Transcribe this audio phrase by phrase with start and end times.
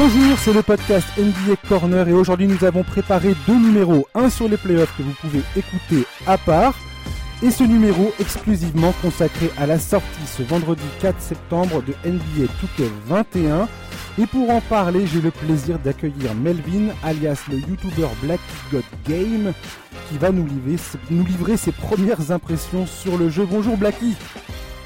[0.00, 4.48] Bonjour, c'est le podcast NBA Corner et aujourd'hui nous avons préparé deux numéros, un sur
[4.48, 6.78] les playoffs que vous pouvez écouter à part
[7.42, 12.46] et ce numéro exclusivement consacré à la sortie ce vendredi 4 septembre de NBA
[12.78, 13.66] 2K21.
[14.22, 18.40] Et pour en parler, j'ai le plaisir d'accueillir Melvin, alias le YouTuber Black
[18.70, 19.52] God Game,
[20.08, 20.76] qui va nous livrer,
[21.10, 23.48] nous livrer ses premières impressions sur le jeu.
[23.50, 24.14] Bonjour Blacky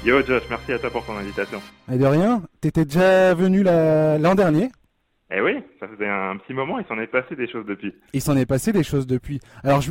[0.03, 1.61] Yo Josh, merci à toi pour ton invitation.
[1.91, 4.71] Et de rien, t'étais déjà venu l'an dernier
[5.35, 7.93] eh oui, ça faisait un petit moment, il s'en est passé des choses depuis.
[8.13, 9.39] Il s'en est passé des choses depuis.
[9.63, 9.81] Alors,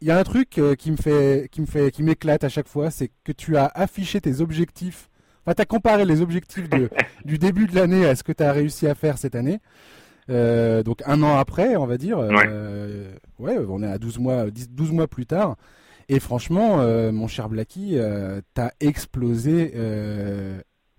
[0.00, 2.48] il y a un truc euh, qui me fait, qui me fait, qui m'éclate à
[2.48, 5.08] chaque fois, c'est que tu as affiché tes objectifs.
[5.44, 6.88] Enfin, tu as comparé les objectifs de,
[7.24, 9.58] du début de l'année à ce que tu as réussi à faire cette année.
[10.28, 12.18] Euh, donc un an après, on va dire.
[12.18, 13.58] Euh, ouais.
[13.68, 15.56] on est à 12 mois, 12 mois plus tard.
[16.08, 16.76] Et franchement,
[17.10, 17.98] mon cher Blacky,
[18.54, 19.72] tu as explosé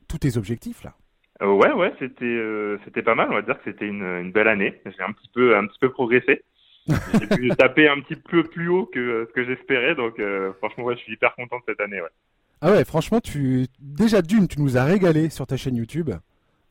[0.10, 0.94] tous tes objectifs là.
[1.42, 3.28] Euh, ouais, ouais, c'était euh, c'était pas mal.
[3.30, 4.82] On va dire que c'était une, une belle année.
[4.86, 6.44] J'ai un petit peu un petit peu progressé.
[6.88, 9.94] J'ai pu taper un petit peu plus haut que ce que j'espérais.
[9.96, 12.02] Donc euh, franchement, ouais, je suis hyper content de cette année.
[12.02, 12.10] Ouais.
[12.62, 16.10] Ah ouais, franchement, tu déjà d'une, tu nous as régalé sur ta chaîne YouTube.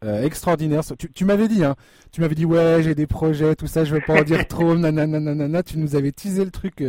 [0.02, 0.82] extraordinaire.
[0.98, 1.76] Tu, tu m'avais dit, hein,
[2.10, 4.74] tu m'avais dit ouais, j'ai des projets, tout ça, je veux pas en dire trop,
[4.76, 5.62] nanana, nanana.
[5.62, 6.82] Tu nous avais teasé le truc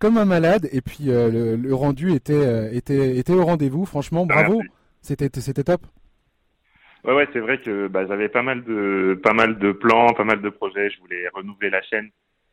[0.00, 3.84] comme un malade, et puis le, le, rendu était était était au rendez-vous.
[3.84, 4.62] Franchement, ah, bravo.
[5.00, 5.86] C'était c'était top.
[7.04, 10.24] Ouais, ouais, c'est vrai que bah, j'avais pas mal de pas mal de plans, pas
[10.24, 10.90] mal de projets.
[10.90, 12.10] Je voulais renouveler la chaîne,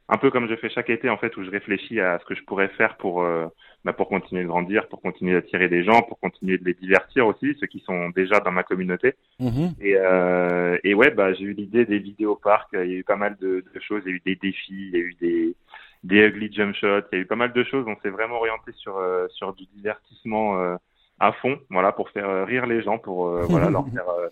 [0.08, 2.36] un peu comme je fais chaque été en fait, où je réfléchis à ce que
[2.36, 3.48] je pourrais faire pour euh,
[3.84, 7.28] bah, pour continuer de grandir, pour continuer d'attirer des gens, pour continuer de les divertir
[7.28, 9.14] aussi, ceux qui sont déjà dans ma communauté.
[9.40, 9.73] Mm-hmm.
[9.82, 12.70] Et euh, et ouais, bah j'ai eu l'idée des vidéos parcs.
[12.73, 14.04] Il y a eu pas mal de, de, choses.
[14.06, 15.56] Il y a eu des défis, il y a eu des
[16.04, 17.08] des ugly jump shots.
[17.12, 17.86] Il y a eu pas mal de choses.
[17.88, 20.76] On s'est vraiment orienté sur euh, sur du divertissement euh,
[21.19, 24.30] à fond, voilà, pour faire euh, rire les gens, pour euh, voilà leur faire euh,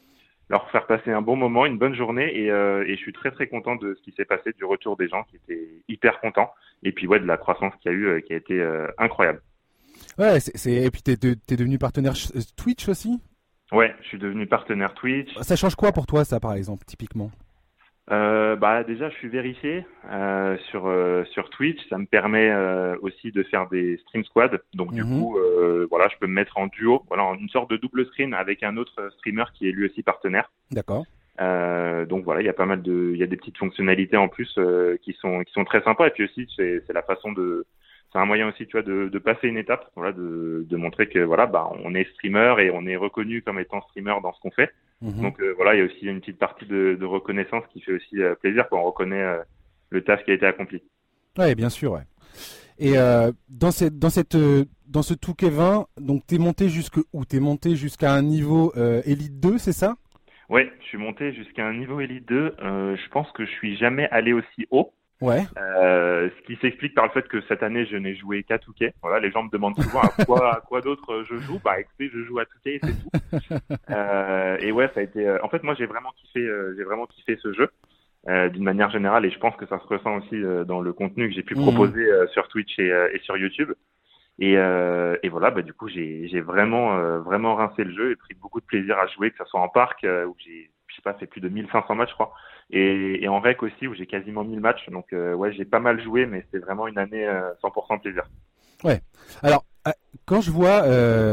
[0.49, 3.47] leur faire passer un bon moment, une bonne journée, et, et je suis très très
[3.47, 6.51] content de ce qui s'est passé, du retour des gens qui étaient hyper contents,
[6.83, 9.41] et puis ouais de la croissance qu'il y a eu, qui a été incroyable.
[10.19, 12.13] Ouais, c'est et puis t'es es devenu partenaire
[12.57, 13.21] Twitch aussi?
[13.71, 15.33] Ouais, je suis devenu partenaire Twitch.
[15.41, 17.31] Ça change quoi pour toi ça par exemple typiquement?
[18.11, 22.97] Euh, bah déjà je suis vérifié euh, sur euh, sur Twitch, ça me permet euh,
[23.01, 24.61] aussi de faire des stream squad.
[24.73, 25.19] Donc du mhm.
[25.19, 28.05] coup euh, voilà, je peux me mettre en duo, voilà, en une sorte de double
[28.07, 30.51] screen avec un autre streamer qui est lui aussi partenaire.
[30.71, 31.05] D'accord.
[31.39, 34.27] donc voilà, il y a pas mal de il y a des petites fonctionnalités en
[34.27, 34.59] plus
[35.01, 37.65] qui sont qui sont très sympas et puis aussi c'est c'est la façon de
[38.11, 41.07] c'est un moyen aussi tu vois de, de passer une étape, voilà, de de montrer
[41.07, 44.41] que voilà, bah on est streamer et on est reconnu comme étant streamer dans ce
[44.41, 44.71] qu'on fait.
[45.01, 45.21] Mhm.
[45.21, 47.93] Donc euh, voilà, il y a aussi une petite partie de, de reconnaissance qui fait
[47.93, 49.39] aussi euh, plaisir quand on reconnaît euh,
[49.89, 50.81] le taf qui a été accompli.
[51.37, 52.03] Oui, bien sûr, ouais.
[52.79, 52.95] Et
[53.49, 54.35] dans cette dans cette
[54.87, 57.23] dans ce Touquet 20, donc t'es monté jusque où?
[57.23, 58.73] T'es monté jusqu'à un niveau
[59.05, 59.95] Elite 2, c'est ça?
[60.49, 62.55] Ouais, je suis monté jusqu'à un niveau Elite 2.
[62.59, 64.91] je pense que je suis jamais allé aussi haut.
[65.23, 65.43] Ouais.
[65.57, 68.93] Euh, ce qui s'explique par le fait que cette année je n'ai joué qu'à Touquet.
[69.01, 71.61] Voilà, les gens me demandent souvent à quoi, à quoi d'autre je joue.
[71.63, 73.09] Bah écoutez, je joue à Touquet et c'est tout.
[73.89, 75.25] Euh, et ouais, ça a été.
[75.25, 77.69] Euh, en fait, moi j'ai vraiment kiffé, euh, j'ai vraiment kiffé ce jeu
[78.27, 81.29] euh, d'une manière générale et je pense que ça se ressent aussi dans le contenu
[81.29, 81.61] que j'ai pu mmh.
[81.61, 83.71] proposer sur Twitch et, et, sur YouTube.
[84.39, 88.59] Et, et voilà, bah du coup j'ai vraiment vraiment rincé le jeu et pris beaucoup
[88.59, 91.25] de plaisir à jouer, que ça soit en parc où j'ai je sais pas fait
[91.25, 92.33] plus de 1500 matchs je crois
[92.69, 94.89] et, et en rec aussi où j'ai quasiment 1000 matchs.
[94.89, 97.25] Donc euh, ouais, j'ai pas mal joué, mais c'était vraiment une année
[97.63, 98.23] 100% euh, plaisir.
[98.83, 99.01] Ouais.
[99.41, 99.91] Alors euh,
[100.25, 100.81] quand je vois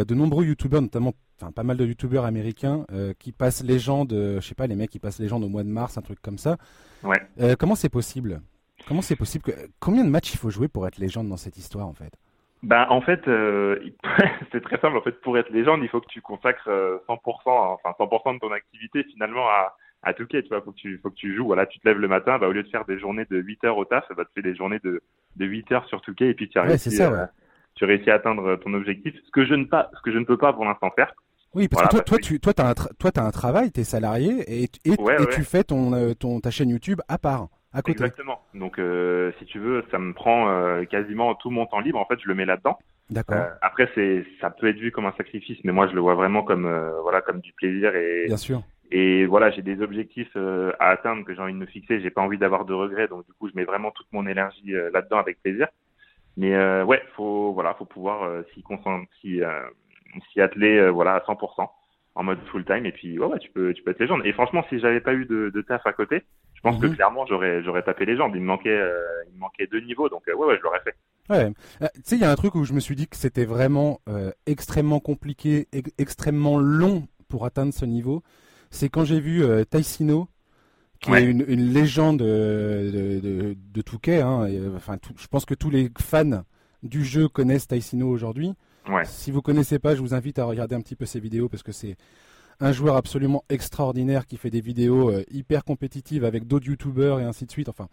[0.04, 2.84] de nombreux youtubeurs, notamment enfin pas mal de youtubeurs américains
[3.18, 5.96] qui passent légende, je sais pas les mecs qui passent légende au mois de mars,
[5.98, 6.56] un truc comme ça.
[7.02, 7.56] Ouais.
[7.58, 8.42] comment c'est possible?
[8.86, 11.56] Comment c'est possible que combien de matchs il faut jouer pour être légende dans cette
[11.56, 12.12] histoire en fait?
[12.62, 13.20] Bah en fait
[14.52, 16.98] c'est très simple en fait pour être légende il faut que tu consacres 100%
[17.46, 21.10] enfin 100% de ton activité finalement à à Touquet, tu vois, faut que tu, faut
[21.10, 21.46] que tu joues.
[21.46, 23.64] Voilà, tu te lèves le matin, bah, au lieu de faire des journées de 8
[23.64, 25.02] heures au taf, ça va te faire des journées de,
[25.36, 27.26] de 8 heures sur Touquet et puis tu as réussi, ça, euh,
[27.74, 29.14] tu réussis à atteindre ton objectif.
[29.26, 31.12] Ce que je ne pas, ce que je ne peux pas pour l'instant faire.
[31.52, 34.44] Oui, parce que toi, toi, tu, toi, t'as un, toi, t'as un travail, t'es salarié
[34.46, 37.92] et, et, et tu fais ton, euh, ton, ta chaîne YouTube à part, à côté.
[37.92, 38.40] Exactement.
[38.54, 41.98] Donc, euh, si tu veux, ça me prend euh, quasiment tout mon temps libre.
[41.98, 42.78] En fait, je le mets là-dedans.
[43.10, 43.36] D'accord.
[43.36, 46.14] Euh, après, c'est, ça peut être vu comme un sacrifice, mais moi, je le vois
[46.14, 46.68] vraiment comme,
[47.02, 48.26] voilà, comme du plaisir et.
[48.26, 48.62] Bien sûr.
[48.92, 52.00] Et voilà, j'ai des objectifs euh, à atteindre que j'ai envie de me fixer.
[52.00, 54.74] J'ai pas envie d'avoir de regrets, donc du coup, je mets vraiment toute mon énergie
[54.74, 55.68] euh, là-dedans avec plaisir.
[56.36, 58.64] Mais euh, ouais, faut voilà, faut pouvoir euh, s'y
[59.20, 59.42] s'y
[60.32, 61.68] s'y atteler voilà à 100%
[62.16, 62.84] en mode full time.
[62.84, 64.22] Et puis ouais, ouais, tu peux tu peux être légende.
[64.24, 66.24] Et franchement, si j'avais pas eu de, de taf à côté,
[66.62, 66.94] je pense que mhm.
[66.94, 68.32] clairement j'aurais j'aurais tapé les jambes.
[68.34, 68.80] Il me manquait
[69.28, 70.94] il me manquait deux niveaux, donc ouais ouais, je l'aurais fait.
[71.28, 71.52] Ouais,
[71.94, 74.00] tu sais, il y a un truc où je me suis dit que c'était vraiment
[74.46, 75.68] extrêmement compliqué,
[75.98, 78.22] extrêmement long pour atteindre ce niveau
[78.70, 80.28] c'est quand j'ai vu euh, Taisino
[81.00, 84.20] qui est une, une, légende de, de, de Touquet.
[84.20, 84.46] Hein,
[84.76, 86.44] enfin, je pense que tous les fans
[86.82, 88.52] du jeu connaissent Taisino aujourd'hui.
[88.86, 89.06] Ouais.
[89.06, 91.62] Si vous connaissez pas, je vous invite à regarder un petit peu ses vidéos parce
[91.62, 91.96] que c'est
[92.60, 97.24] un joueur absolument extraordinaire qui fait des vidéos euh, hyper compétitives avec d'autres youtubeurs et
[97.24, 97.68] ainsi de suite.
[97.68, 97.88] Enfin,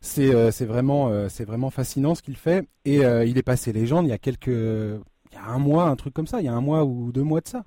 [0.00, 4.06] c'est euh, vraiment euh, c'est vraiment fascinant ce qu'il fait et il est passé légende
[4.06, 6.48] il y a quelques il y a un mois un truc comme ça, il y
[6.48, 7.64] a un mois ou deux mois de ça.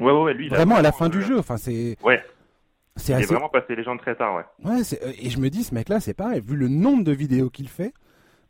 [0.00, 1.38] Ouais ouais, lui vraiment à la fin du jeu.
[1.38, 2.22] Enfin c'est ouais.
[2.98, 3.26] C'est assez...
[3.26, 4.44] vraiment passé légende très tard, ouais.
[4.64, 4.80] Ouais,
[5.22, 7.92] et je me dis, ce mec-là, c'est pareil, vu le nombre de vidéos qu'il fait,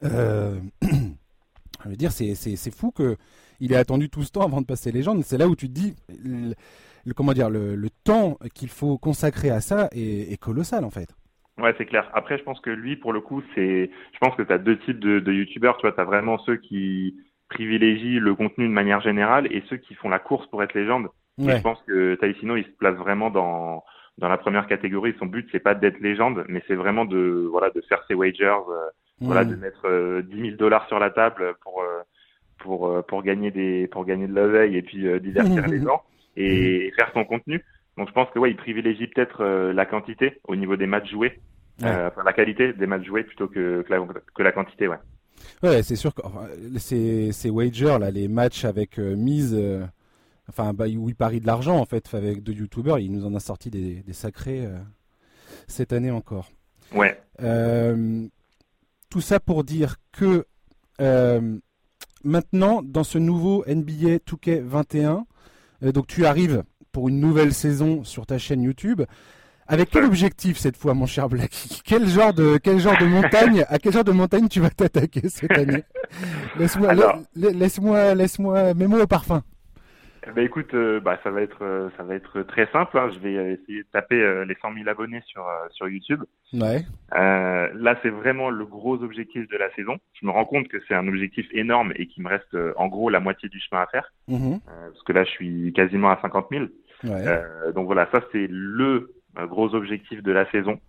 [0.04, 0.60] euh...
[0.82, 3.16] je veux dire, c'est fou que
[3.60, 5.22] il ait attendu tout ce temps avant de passer légende.
[5.22, 5.94] C'est là où tu te dis,
[6.24, 6.54] le,
[7.14, 11.08] comment dire, le, temps qu'il faut consacrer à ça est, colossal en fait.
[11.58, 12.10] Ouais, c'est clair.
[12.12, 14.78] Après, je pense que lui, pour le coup, c'est, je pense que tu as deux
[14.80, 15.78] types de, de youtubeurs.
[15.78, 17.16] Tu vois, tu as vraiment ceux qui
[17.48, 21.08] privilégient le contenu de manière générale et ceux qui font la course pour être légende.
[21.38, 23.82] je pense que Taïsino, il se place vraiment dans,
[24.18, 25.14] dans la première catégorie.
[25.18, 28.44] Son but, c'est pas d'être légende, mais c'est vraiment de, voilà, de faire ses wagers,
[28.68, 28.88] euh,
[29.20, 32.02] voilà, de mettre euh, 10 000 dollars sur la table pour, euh,
[32.66, 35.80] pour, euh, pour gagner des, pour gagner de la veille et puis euh, divertir les
[35.82, 36.02] gens
[36.36, 37.64] et, faire son contenu.
[37.96, 41.40] Donc je pense que ouais, il privilégie peut-être la quantité au niveau des matchs joués,
[41.80, 44.04] enfin la qualité des matchs joués plutôt que, que, la,
[44.34, 44.98] que la quantité, ouais.
[45.62, 46.46] Ouais, c'est sûr que enfin,
[46.76, 49.58] ces, ces wagers là, les matchs avec mise,
[50.50, 53.34] enfin bah, où il parie de l'argent en fait avec deux youtubeurs, il nous en
[53.34, 54.68] a sorti des, des sacrés
[55.66, 56.50] cette année encore.
[56.92, 57.18] Ouais.
[59.08, 60.44] tout ça pour dire que
[62.26, 65.22] maintenant, dans ce nouveau NBA 2K21,
[65.82, 69.02] euh, donc tu arrives pour une nouvelle saison sur ta chaîne YouTube.
[69.68, 73.64] Avec quel objectif cette fois, mon cher Blacky Quel genre de quel genre de montagne
[73.68, 75.82] à quel genre de montagne tu vas t'attaquer cette année?
[76.58, 76.94] Laisse-moi
[77.34, 79.42] laisse-moi laisse-moi mets-moi au parfum.
[80.34, 82.98] Ben écoute, euh, bah ça va être euh, ça va être très simple.
[82.98, 83.10] Hein.
[83.14, 86.24] Je vais essayer de taper euh, les 100 000 abonnés sur sur YouTube.
[86.52, 86.84] Ouais.
[87.12, 89.98] là, c'est vraiment le gros objectif de la saison.
[90.20, 93.10] Je me rends compte que c'est un objectif énorme et qu'il me reste en gros
[93.10, 94.12] la moitié du chemin à faire.
[94.28, 94.60] Mm-hmm.
[94.64, 96.64] parce que là, je suis quasiment à 50 000.
[97.04, 97.72] Ouais.
[97.74, 100.80] donc voilà, ça c'est le gros objectif de la saison.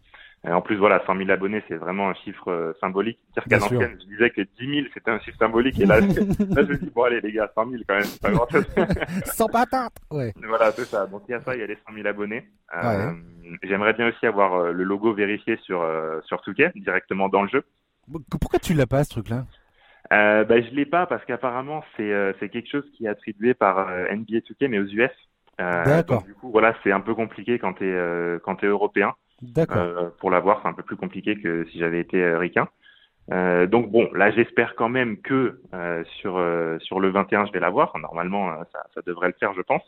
[0.45, 3.19] En plus, voilà, 100 000 abonnés, c'est vraiment un chiffre euh, symbolique.
[3.49, 5.79] Qu'à l'ancienne, je disais que 10 000, c'était un chiffre symbolique.
[5.79, 8.21] Et là, là, je me dis, bon, allez, les gars, 100 000 quand même, c'est
[8.21, 8.65] pas grand-chose.
[9.25, 10.33] Sans patate Ouais.
[10.47, 11.05] Voilà, c'est ça.
[11.07, 12.47] Donc, il y a ça, il y a les 100 000 abonnés.
[12.81, 13.11] Euh,
[13.63, 17.49] J'aimerais bien aussi avoir euh, le logo vérifié sur, euh, sur Touquet, directement dans le
[17.49, 17.63] jeu.
[18.39, 19.45] Pourquoi tu l'as pas, ce truc-là?
[20.13, 23.89] Euh, bah, Je l'ai pas parce qu'apparemment, c'est euh, quelque chose qui est attribué par
[23.89, 25.11] NBA Touquet, mais aux US.
[25.59, 26.23] D'accord.
[26.23, 29.13] Du coup, voilà, c'est un peu compliqué quand tu es, quand es européen.
[29.71, 32.67] Euh, pour l'avoir, c'est un peu plus compliqué que si j'avais été euh, ricain.
[33.31, 36.41] Euh, donc bon, là j'espère quand même que euh, sur
[36.79, 37.97] sur le 21 je vais l'avoir.
[37.97, 39.83] normalement ça, ça, devrait le faire, je pense.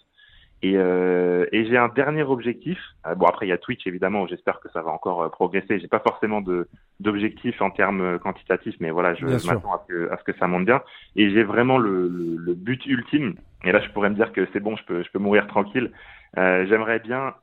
[0.62, 2.78] Et, et j'ai un dernier objectif.
[3.16, 4.28] bon après il y a Twitch évidemment.
[4.28, 5.80] J'espère que ça va encore progresser.
[5.80, 6.68] J'ai pas forcément de
[7.00, 10.82] d'objectif en termes quantitatifs, mais voilà, je m'attends à, à, ce que ça monte bien.
[11.16, 13.36] Et j'ai vraiment le, le, le, but ultime.
[13.64, 15.94] Et là je pourrais me dire que c'est bon, je peux je peux mourir tranquille.
[16.36, 17.36] J'aimerais bien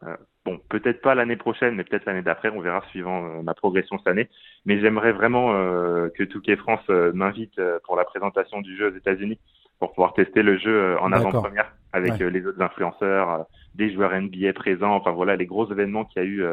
[0.46, 3.98] Bon, peut-être pas l'année prochaine, mais peut-être l'année d'après, on verra suivant euh, ma progression
[3.98, 4.28] cette année.
[4.64, 8.96] Mais j'aimerais vraiment euh, que Touquet France euh, m'invite pour la présentation du jeu aux
[8.96, 9.40] États-Unis
[9.80, 13.44] pour pouvoir tester le jeu en avant-première avec les autres influenceurs,
[13.74, 16.44] des joueurs NBA présents, enfin voilà les gros événements qu'il y a eu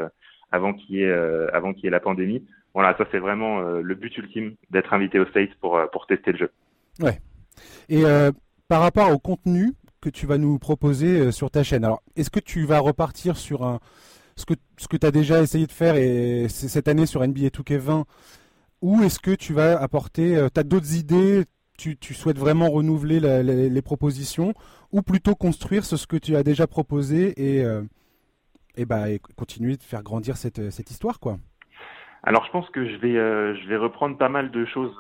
[0.52, 1.14] avant qu'il y ait
[1.54, 2.46] avant qu'il y ait la pandémie.
[2.74, 6.38] Voilà, ça c'est vraiment le but ultime d'être invité aux States pour pour tester le
[6.38, 6.52] jeu.
[7.00, 7.18] Ouais.
[7.88, 8.04] Et
[8.68, 9.72] par rapport au contenu,
[10.04, 11.86] que tu vas nous proposer euh, sur ta chaîne.
[11.86, 13.80] Alors, est-ce que tu vas repartir sur un,
[14.36, 17.48] ce que, ce que tu as déjà essayé de faire et cette année sur NBA
[17.48, 18.04] 2K20
[18.82, 21.46] ou est-ce que tu vas apporter, euh, tu as d'autres idées,
[21.78, 24.54] tu, tu, souhaites vraiment renouveler les propositions
[24.92, 27.82] ou plutôt construire ce que tu as déjà proposé et, euh,
[28.76, 31.38] et, bah, et continuer de faire grandir cette, cette histoire quoi?
[32.24, 33.14] Alors je pense que je vais,
[33.60, 34.96] je vais reprendre pas mal de choses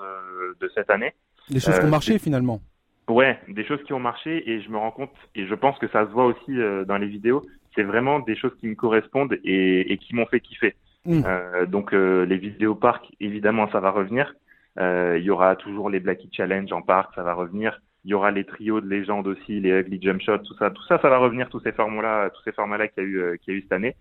[0.59, 1.13] de cette année.
[1.49, 2.61] Les choses qui ont marché finalement.
[3.09, 5.87] Ouais, des choses qui ont marché et je me rends compte et je pense que
[5.89, 7.45] ça se voit aussi euh, dans les vidéos.
[7.75, 10.75] C'est vraiment des choses qui me correspondent et, et qui m'ont fait kiffer.
[11.05, 11.21] Mm.
[11.25, 14.33] Euh, donc euh, les vidéos parc, évidemment, ça va revenir.
[14.79, 17.79] Euh, il y aura toujours les Blackie Challenge en parc, ça va revenir.
[18.05, 20.83] Il y aura les trios de légendes aussi, les ugly jump shots, tout ça, tout
[20.83, 21.49] ça, ça va revenir.
[21.49, 23.71] Tous ces formats-là, tous ces formats-là qu'il y a eu, qu'il y a eu cette
[23.71, 23.95] année.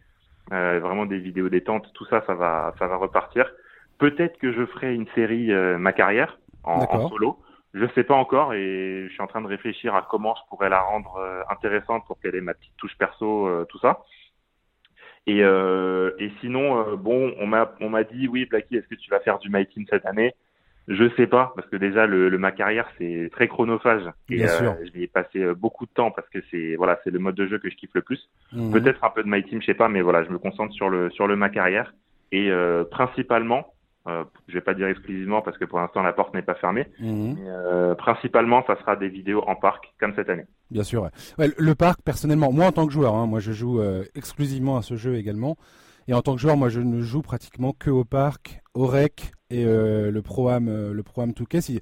[0.51, 3.49] vraiment des vidéos détente, tout ça, ça va, ça va repartir.
[3.99, 7.39] Peut-être que je ferai une série ma carrière en, en solo.
[7.75, 10.69] Je sais pas encore et je suis en train de réfléchir à comment je pourrais
[10.69, 14.03] la rendre euh, intéressante pour qu'elle ait ma petite touche perso, euh, tout ça.
[15.27, 19.09] Et, euh, et sinon, bon, on m'a on m'a dit oui, Blacky, est-ce que tu
[19.11, 20.35] vas faire du My Team cette année?
[20.89, 24.49] Je sais pas, parce que déjà le, le ma carrière c'est très chronophage et Bien
[24.49, 24.75] sûr.
[24.83, 27.37] je y ai passé euh, beaucoup de temps parce que c'est voilà c'est le mode
[27.37, 28.29] de jeu que je kiffe le plus.
[28.53, 28.73] Mhm.
[28.73, 30.91] Peut-être un peu de My Team, je sais pas, mais voilà je me concentre sur
[30.91, 31.95] le sur le ma carrière
[32.33, 33.73] et euh, principalement,
[34.09, 36.87] euh, je vais pas dire exclusivement parce que pour l'instant la porte n'est pas fermée,
[37.01, 37.35] Mhm.
[37.37, 40.47] mais euh, principalement ça sera des vidéos en parc comme cette année.
[40.71, 41.03] Bien sûr.
[41.03, 41.11] ouais.
[41.39, 44.77] Ouais, le- parc, personnellement, moi en tant que joueur, hein, moi je joue euh, exclusivement
[44.77, 45.57] à ce jeu également.
[46.09, 49.33] Et en tant que joueur, moi je ne joue pratiquement que au parc, au rec
[49.51, 50.21] et euh, le
[50.69, 51.61] euh, le 2K.
[51.61, 51.81] Si,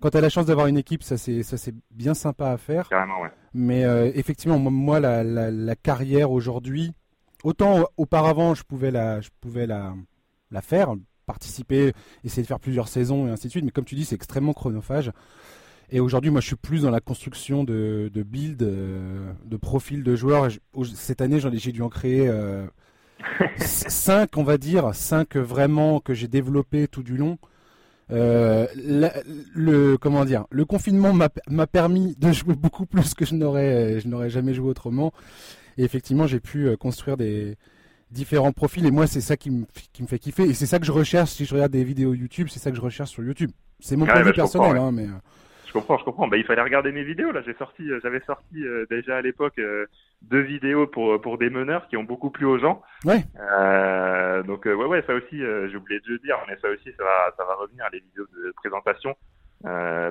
[0.00, 2.56] quand tu as la chance d'avoir une équipe, ça c'est ça c'est bien sympa à
[2.56, 2.88] faire.
[2.88, 3.28] Carrément ouais.
[3.54, 3.84] Mais
[4.14, 6.92] effectivement, moi, moi, la, la, la carrière aujourd'hui,
[7.44, 9.94] autant auparavant je pouvais la, je pouvais la,
[10.50, 10.94] la faire,
[11.32, 11.92] participer,
[12.24, 13.64] essayer de faire plusieurs saisons et ainsi de suite.
[13.64, 15.10] Mais comme tu dis, c'est extrêmement chronophage.
[15.92, 20.02] Et aujourd'hui, moi, je suis plus dans la construction de, de build, euh, de profil
[20.04, 20.48] de joueurs.
[20.94, 22.64] Cette année, j'ai dû en créer euh,
[23.56, 27.38] c- cinq, on va dire, cinq vraiment que j'ai développé tout du long.
[28.12, 28.66] Euh,
[29.54, 34.00] le comment dire, le confinement m'a m'a permis de jouer beaucoup plus que je n'aurais
[34.00, 35.12] je n'aurais jamais joué autrement.
[35.78, 37.56] Et effectivement, j'ai pu euh, construire des
[38.10, 38.84] différents profils.
[38.86, 40.44] Et moi, c'est ça qui me qui me fait kiffer.
[40.44, 42.48] Et c'est ça que je recherche si je regarde des vidéos YouTube.
[42.50, 43.50] C'est ça que je recherche sur YouTube.
[43.80, 45.20] C'est mon point de bah, vue personnel, hein, mais euh,
[45.66, 46.28] Je comprends, je comprends.
[46.28, 47.32] Bah, il fallait regarder mes vidéos.
[47.32, 49.86] Là, j'ai sorti, euh, j'avais sorti euh, déjà à l'époque euh,
[50.22, 52.82] deux vidéos pour pour des meneurs qui ont beaucoup plu aux gens.
[53.04, 53.24] Ouais.
[53.40, 57.04] Euh, donc ouais, ouais, ça aussi, j'ai oublié de le dire, mais ça aussi, ça
[57.04, 59.16] va, ça va revenir les vidéos de présentation,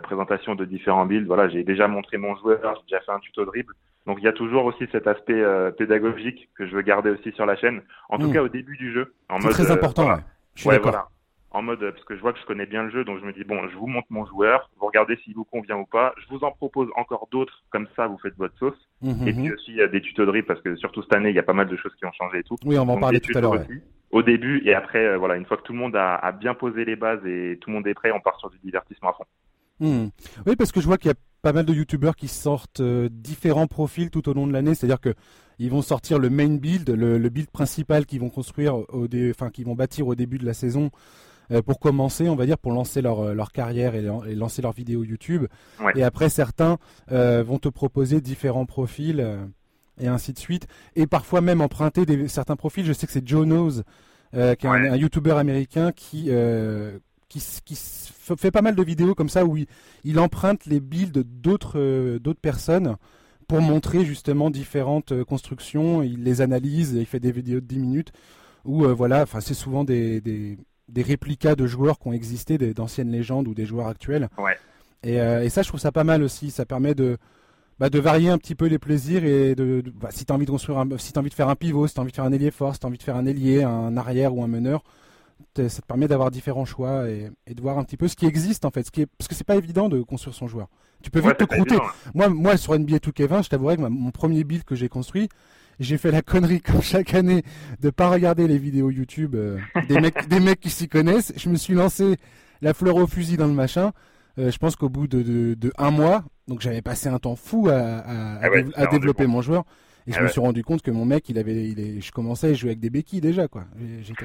[0.04, 1.28] présentation de différents builds.
[1.28, 3.74] Voilà, j'ai déjà montré mon joueur, j'ai déjà fait un tuto dribble.
[4.10, 7.32] Donc il y a toujours aussi cet aspect euh, pédagogique que je veux garder aussi
[7.34, 7.84] sur la chaîne.
[8.10, 8.34] En tout Mm.
[8.34, 10.02] cas, au début du jeu, c'est mode très euh, important.
[10.02, 10.18] voilà.
[10.18, 10.24] ouais.
[10.56, 10.92] Je suis Ouais, d'accord.
[10.94, 11.08] voilà.
[11.52, 13.26] En mode, euh, parce que je vois que je connais bien le jeu, donc je
[13.26, 16.16] me dis, bon, je vous montre mon joueur, vous regardez s'il vous convient ou pas.
[16.18, 18.78] Je vous en propose encore d'autres, comme ça, vous faites votre sauce.
[19.04, 20.02] Mhm, Et puis aussi, il y a des
[20.42, 22.40] parce que surtout cette année, il y a pas mal de choses qui ont changé
[22.40, 22.56] et tout.
[22.66, 23.52] Oui, on va en parler tout à l'heure.
[23.52, 23.68] ouais.
[24.10, 26.56] Au début, et après, euh, voilà, une fois que tout le monde a, a bien
[26.56, 29.14] posé les bases et tout le monde est prêt, on part sur du divertissement à
[29.14, 29.26] fond.
[29.80, 30.08] Hmm.
[30.48, 33.10] Oui, parce que je vois qu'il y a pas mal de youtubeurs qui sortent euh,
[33.12, 34.76] différents profils tout au long de l'année.
[34.76, 35.14] C'est-à-dire que
[35.60, 39.32] ils vont sortir le main build, le, le build principal qu'ils vont construire, au dé-
[39.36, 40.90] enfin qu'ils vont bâtir au début de la saison
[41.52, 44.62] euh, pour commencer, on va dire, pour lancer leur, euh, leur carrière et, et lancer
[44.62, 45.48] leur vidéo YouTube.
[45.84, 45.92] Ouais.
[45.96, 46.78] Et après, certains
[47.12, 49.20] euh, vont te proposer différents profils.
[49.20, 49.44] euh,
[50.02, 50.66] et ainsi de suite,
[50.96, 52.86] et parfois même emprunter des, certains profils.
[52.86, 53.82] Je sais que c'est Joe Knows,
[54.34, 54.88] euh, qui est un, Ouais.
[54.88, 56.28] un YouTuber américain qui,
[57.30, 57.40] qui,
[58.36, 59.68] fait pas mal de vidéos comme ça où il,
[60.04, 62.96] il emprunte les builds d'autres euh, d'autres personnes
[63.48, 66.04] pour montrer justement différentes euh, constructions.
[66.04, 68.12] Il les analyse, et il fait des vidéos de 10 minutes
[68.66, 70.58] où euh, voilà, enfin c'est souvent des, des,
[70.90, 74.30] des réplicas de joueurs qui ont existé, d'anciennes légendes ou des joueurs actuels.
[74.38, 74.58] Ouais.
[75.04, 76.52] Et, euh, et ça, je trouve ça pas mal aussi.
[76.52, 77.18] Ça permet de
[77.80, 80.36] bah, de varier un petit peu les plaisirs et de, de- bah, si tu as
[80.36, 82.12] envie de construire un, si t'as envie de faire un pivot, si tu as envie
[82.12, 84.44] de faire un ailier fort, si tu envie de faire un ailier, un arrière ou
[84.44, 84.84] un meneur,
[85.56, 88.26] ça te permet d'avoir différents choix et, et de voir un petit peu ce qui
[88.26, 90.68] existe en fait, ce qui est, parce que c'est pas évident de construire son joueur.
[91.02, 91.76] Tu peux vite Ouais, te croûter.
[91.76, 92.12] évident, hein.
[92.14, 95.30] Moi, moi sur NBA 2K20, je t'avouerais que ma- mon premier build que j'ai construit,
[95.80, 97.44] j'ai fait la connerie comme chaque année
[97.82, 101.32] de pas regarder les vidéos YouTube euh, des mecs, des mecs qui s'y connaissent.
[101.38, 102.18] Je me suis lancé
[102.62, 103.94] la fleur au fusil dans le machin.
[104.38, 107.36] Euh, je pense qu'au bout de, de, de un mois, donc j'avais passé un temps
[107.38, 108.04] fou à,
[108.42, 109.64] Ah ouais, à développer mon joueur.
[110.08, 110.32] Et je Ah me ouais.
[110.32, 112.80] suis rendu compte que mon mec, il avait, il est, je commençais à jouer avec
[112.80, 113.66] des béquilles déjà, quoi.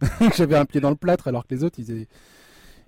[0.36, 2.08] J'avais un pied dans le plâtre alors que les autres, ils étaient,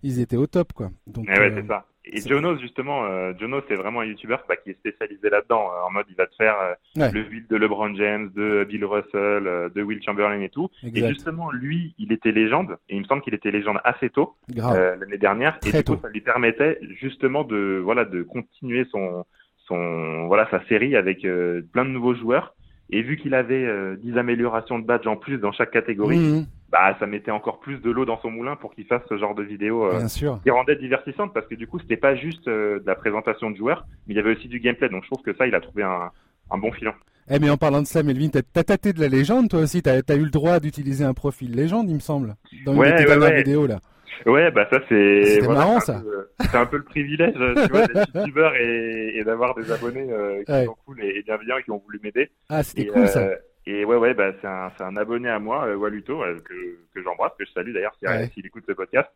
[0.02, 0.90] ils étaient au top, quoi.
[1.07, 1.87] Donc, ouais, euh, c'est ça.
[2.09, 5.71] Et Jonos, justement, euh, Jonos, c'est vraiment un YouTuber bah, qui est spécialisé là-dedans.
[5.73, 7.11] euh, en mode, il va te faire euh, Ouais.
[7.11, 10.71] le build de LeBron James, de Bill Russell, de Will Chamberlain et tout.
[10.85, 12.76] Et justement, lui, il était légende.
[12.88, 15.59] Et il me semble qu'il était légende assez tôt, l'année dernière.
[15.59, 16.02] Très et du coup, tôt.
[16.02, 19.25] ça lui permettait justement de, voilà, de continuer son,
[19.69, 22.55] son, voilà, sa série avec euh, plein de nouveaux joueurs.
[22.91, 26.47] Et vu qu'il avait euh, 10 améliorations de badge en plus dans chaque catégorie, Mhm,
[26.71, 29.35] bah, ça mettait encore plus de l'eau dans son moulin pour qu'il fasse ce genre
[29.35, 30.41] de vidéo euh, bien sûr.
[30.45, 33.57] qui rendait divertissante parce que du coup c'était pas juste euh, de la présentation de
[33.57, 35.61] joueurs mais il y avait aussi du gameplay donc je trouve que ça il a
[35.61, 36.11] trouvé un,
[36.51, 36.93] un bon filon
[37.31, 39.83] Eh mais en parlant de ça, Melvin, t'as tâté de la légende toi aussi.
[39.83, 42.93] T'as as eu le droit d'utiliser un profil légende, il me semble, dans une Ouais,
[42.93, 43.37] de tes ouais, dernières ouais.
[43.39, 43.81] vidéos là.
[44.27, 46.03] Ouais bah ça c'est marrant, c'est un ça.
[46.03, 50.07] peu- c'est un peu le privilège tu vois d'être youtubeur et, et d'avoir des abonnés
[50.11, 50.65] euh, qui Ouais.
[50.65, 53.21] sont cool et, et bienveillants et qui ont voulu m'aider Ah, c'était cool ça.
[53.21, 56.55] euh, et ouais ouais bah c'est un, abonné à moi euh, Waluto euh, que,
[56.95, 58.31] que j'embrasse que je salue d'ailleurs s'il Ouais.
[58.45, 59.09] écoute ce podcast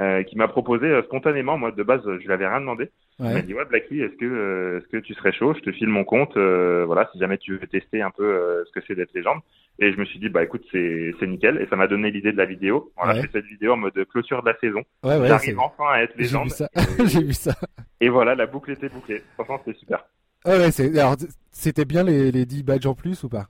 [0.00, 3.24] euh, qui m'a proposé euh, spontanément moi de base je lui avais rien demandé Il
[3.26, 3.42] m'a Ouais.
[3.42, 5.54] dit ouais Blacky, est-ce que euh, est-ce que tu serais chaud?
[5.54, 8.64] Je te file mon compte, euh, voilà, si jamais tu veux tester un peu euh,
[8.66, 9.38] ce que c'est d'être légende.
[9.80, 12.36] Et je me suis dit bah écoute c'est nickel et ça m'a donné l'idée de
[12.36, 12.92] la vidéo.
[12.96, 13.16] Ouais.
[13.16, 14.82] je fais cette vidéo en mode clôture de la saison.
[15.02, 16.50] Ouais, ouais, J'arrive enfin à être légende.
[17.06, 17.54] J'ai vu ça.
[18.00, 19.22] et voilà, la boucle était bouclée.
[19.34, 20.04] Franchement c'était super.
[20.46, 21.16] Ouais, alors,
[21.50, 23.46] c'était bien les, les 10 badges en plus ou pas?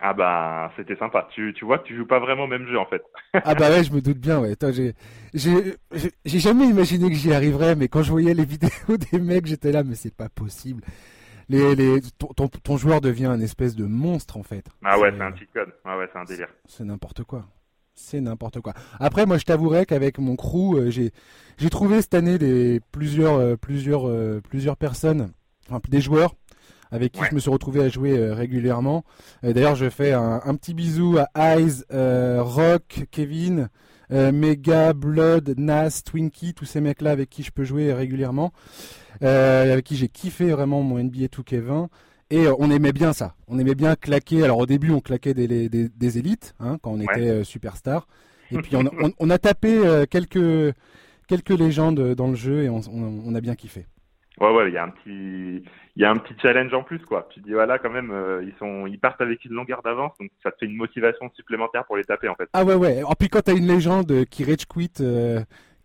[0.00, 1.28] Ah bah c'était sympa.
[1.34, 3.02] Tu, tu vois tu joues pas vraiment au même jeu en fait.
[3.32, 4.38] ah bah ouais, je me doute bien.
[4.38, 4.54] Ouais.
[5.34, 9.72] j'ai jamais imaginé que j'y arriverais, mais quand je voyais les vidéos des mecs, j'étais
[9.72, 10.82] là, mais c'est pas possible.
[11.48, 14.66] Les, les, ton, ton, joueur devient un espèce de monstre en fait.
[14.84, 15.72] Ah ouais, c'est un cheat code.
[15.84, 16.48] Ah ouais, c'est un délire.
[16.66, 17.46] C'est n'importe quoi.
[17.94, 18.74] C'est n'importe quoi.
[19.00, 21.10] Après, moi, je t'avouerai qu'avec mon crew, euh, j'ai,
[21.56, 25.32] j'ai trouvé cette année des plusieurs, euh, plusieurs, euh, plusieurs personnes,
[25.68, 26.34] enfin des joueurs
[26.90, 29.04] avec qui je me suis retrouvé à jouer régulièrement.
[29.42, 33.68] D'ailleurs, je fais un, petit bisou à Eyes, euh, Rock, Kevin,
[34.10, 38.52] euh, Mega, Blood, Nas, Twinkie, tous ces mecs-là avec qui je peux jouer régulièrement,
[39.20, 41.88] avec qui j'ai kiffé vraiment mon NBA 2K20.
[42.30, 43.34] Et on aimait bien ça.
[43.46, 44.44] On aimait bien claquer.
[44.44, 48.06] Alors au début, on claquait des, des, élites hein, quand on était superstar.
[48.50, 50.74] Et puis on, a tapé quelques,
[51.26, 53.86] quelques légendes dans le jeu et on a bien kiffé.
[54.40, 55.64] Ouais, ouais, il y a un petit,
[55.96, 57.28] il y a un petit challenge en plus, quoi.
[57.32, 60.30] Tu dis, voilà, quand même, euh, ils sont, ils partent avec une longueur d'avance, donc
[60.42, 62.48] ça te fait une motivation supplémentaire pour les taper, en fait.
[62.52, 63.02] Ah ouais, ouais.
[63.02, 65.40] En puis quand t'as une légende qui rage quit, euh,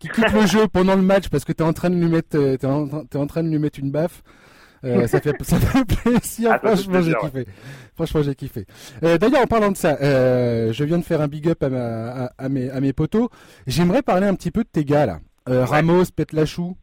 [0.08, 2.36] qui quitte le jeu pendant le match parce que t'es en train de lui mettre,
[2.38, 4.22] euh, t'es en, es en train de lui mettre une baffe.
[5.06, 6.50] ça fait ça fait plaisir.
[6.52, 7.46] Ah, franchement, j'ai kiffé.
[7.94, 8.66] Franchement, j'ai kiffé.
[9.00, 12.48] D'ailleurs, en parlant de ça, je viens de faire un big up à, ma, à,
[12.50, 13.28] mes, à mes potos.
[13.66, 15.20] J'aimerais parler un petit peu de tes gars là.
[15.46, 16.76] Ramos, Petlachou.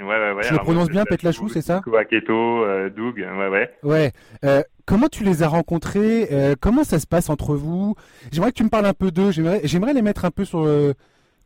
[0.00, 0.42] Ouais, ouais, ouais.
[0.44, 3.70] Je le prononce bien, Petlachou, c'est ça Kouaketo, euh, Doug, ouais, ouais.
[3.82, 4.12] Ouais.
[4.44, 6.28] Euh, comment tu les as rencontrés?
[6.30, 7.96] Euh, Comment ça se passe entre vous?
[8.30, 9.32] J'aimerais que tu me parles un peu d'eux.
[9.32, 10.64] J'aimerais, j'aimerais les mettre un peu sur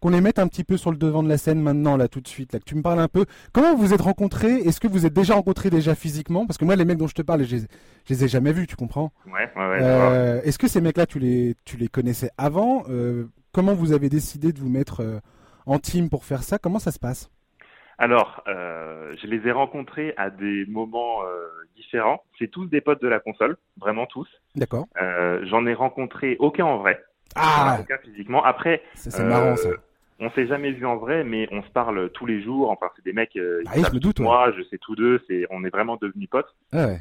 [0.03, 2.21] qu'on les mette un petit peu sur le devant de la scène maintenant, là, tout
[2.21, 2.53] de suite.
[2.53, 3.25] Là, que tu me parles un peu.
[3.53, 4.57] Comment vous vous êtes rencontrés?
[4.57, 6.47] Est-ce que vous êtes déjà rencontrés déjà physiquement?
[6.47, 7.63] Parce que moi, les mecs dont je te parle, je les,
[8.11, 9.13] les ai jamais vus, tu comprends?
[9.27, 10.43] Ouais, ouais, ouais.
[10.45, 12.85] est-ce que ces mecs-là, tu les, tu les connaissais avant?
[13.53, 15.03] Comment vous avez décidé de vous mettre
[15.67, 16.59] en team pour faire ça?
[16.59, 17.31] Comment ça se passe?
[17.99, 22.25] Alors, euh, je les ai rencontrés à des moments euh, différents.
[22.39, 24.29] C'est tous des potes de la console, vraiment tous.
[24.57, 24.87] D'accord.
[25.01, 27.01] Euh, J'en ai rencontré aucun en vrai.
[27.37, 28.43] Ah Aucun physiquement.
[28.45, 29.69] Après, c'est marrant ça.
[30.25, 32.71] On s'est jamais vu en vrai, mais on se parle tous les jours.
[32.71, 33.37] Enfin, c'est des mecs.
[33.37, 34.21] Euh, ah, je me doute.
[34.21, 35.21] Moi, je sais tous deux.
[35.29, 36.55] C'est, on est vraiment devenus potes.
[36.73, 37.01] Ah ouais.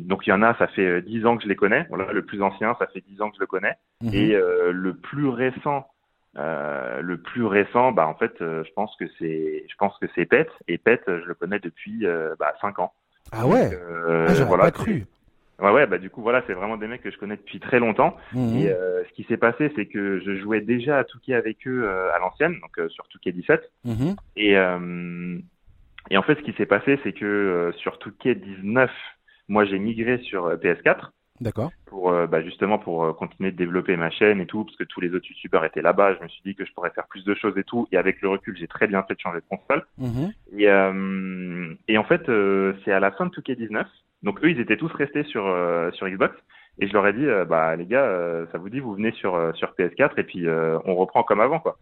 [0.00, 1.86] donc il y en a, ça fait dix ans que je les connais.
[1.88, 3.76] Voilà, le plus ancien, ça fait dix ans que je le connais.
[4.02, 4.14] Mhm.
[4.14, 5.86] Et le plus récent,
[6.36, 10.06] euh, le plus récent, bah en fait, euh, je pense que c'est, je pense que
[10.14, 10.48] c'est Pet.
[10.66, 12.92] Et Pet, je le connais depuis euh, bah, 5 ans.
[13.32, 13.70] Ah ouais.
[13.72, 15.06] ah, j'aurais pas cru.
[15.60, 17.78] Ouais, ouais, bah du coup voilà, c'est vraiment des mecs que je connais depuis très
[17.78, 18.16] longtemps.
[18.32, 18.56] Mhm.
[18.56, 22.18] Et ce qui s'est passé, c'est que je jouais déjà à Touquet avec eux à
[22.18, 23.70] l'ancienne, donc sur Touquet 17.
[23.84, 24.16] Mhm.
[24.36, 24.56] Et
[26.10, 28.90] et en fait, ce qui s'est passé, c'est que sur Touquet 19,
[29.48, 31.10] moi j'ai migré sur PS4.
[31.40, 31.72] D'accord.
[31.86, 34.84] Pour euh, bah, justement pour euh, continuer de développer ma chaîne et tout, parce que
[34.84, 36.14] tous les autres youtubeurs étaient là-bas.
[36.14, 37.88] Je me suis dit que je pourrais faire plus de choses et tout.
[37.90, 39.84] Et avec le recul, j'ai très bien fait de changer de console.
[39.98, 40.32] Mhm.
[40.56, 42.22] Et, euh, et en fait,
[42.84, 43.84] c'est à la fin de 2K19.
[44.24, 45.44] Donc eux, ils étaient tous restés sur
[45.92, 46.34] sur Xbox.
[46.80, 49.72] Et je leur ai dit, bah les gars, ça vous dit, vous venez sur sur
[49.78, 51.76] PS4 et puis on reprend comme avant, quoi.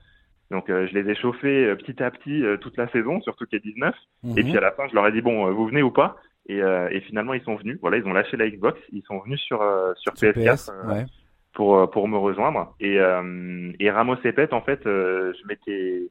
[0.51, 3.89] Donc je les ai chauffés petit à petit toute la saison sur 2K19.
[3.89, 4.35] Et mhm.
[4.35, 6.17] puis à la fin, je leur ai dit, bon, vous venez ou pas?
[6.47, 7.79] Et, euh, et, finalement, ils sont venus.
[7.81, 8.81] Voilà, ils ont lâché la Xbox.
[8.93, 11.05] Ils sont venus sur euh, sur, PS4 euh,
[11.53, 12.75] pour pour me rejoindre.
[12.81, 16.11] Et et Ramos et Pet, en fait, je m'étais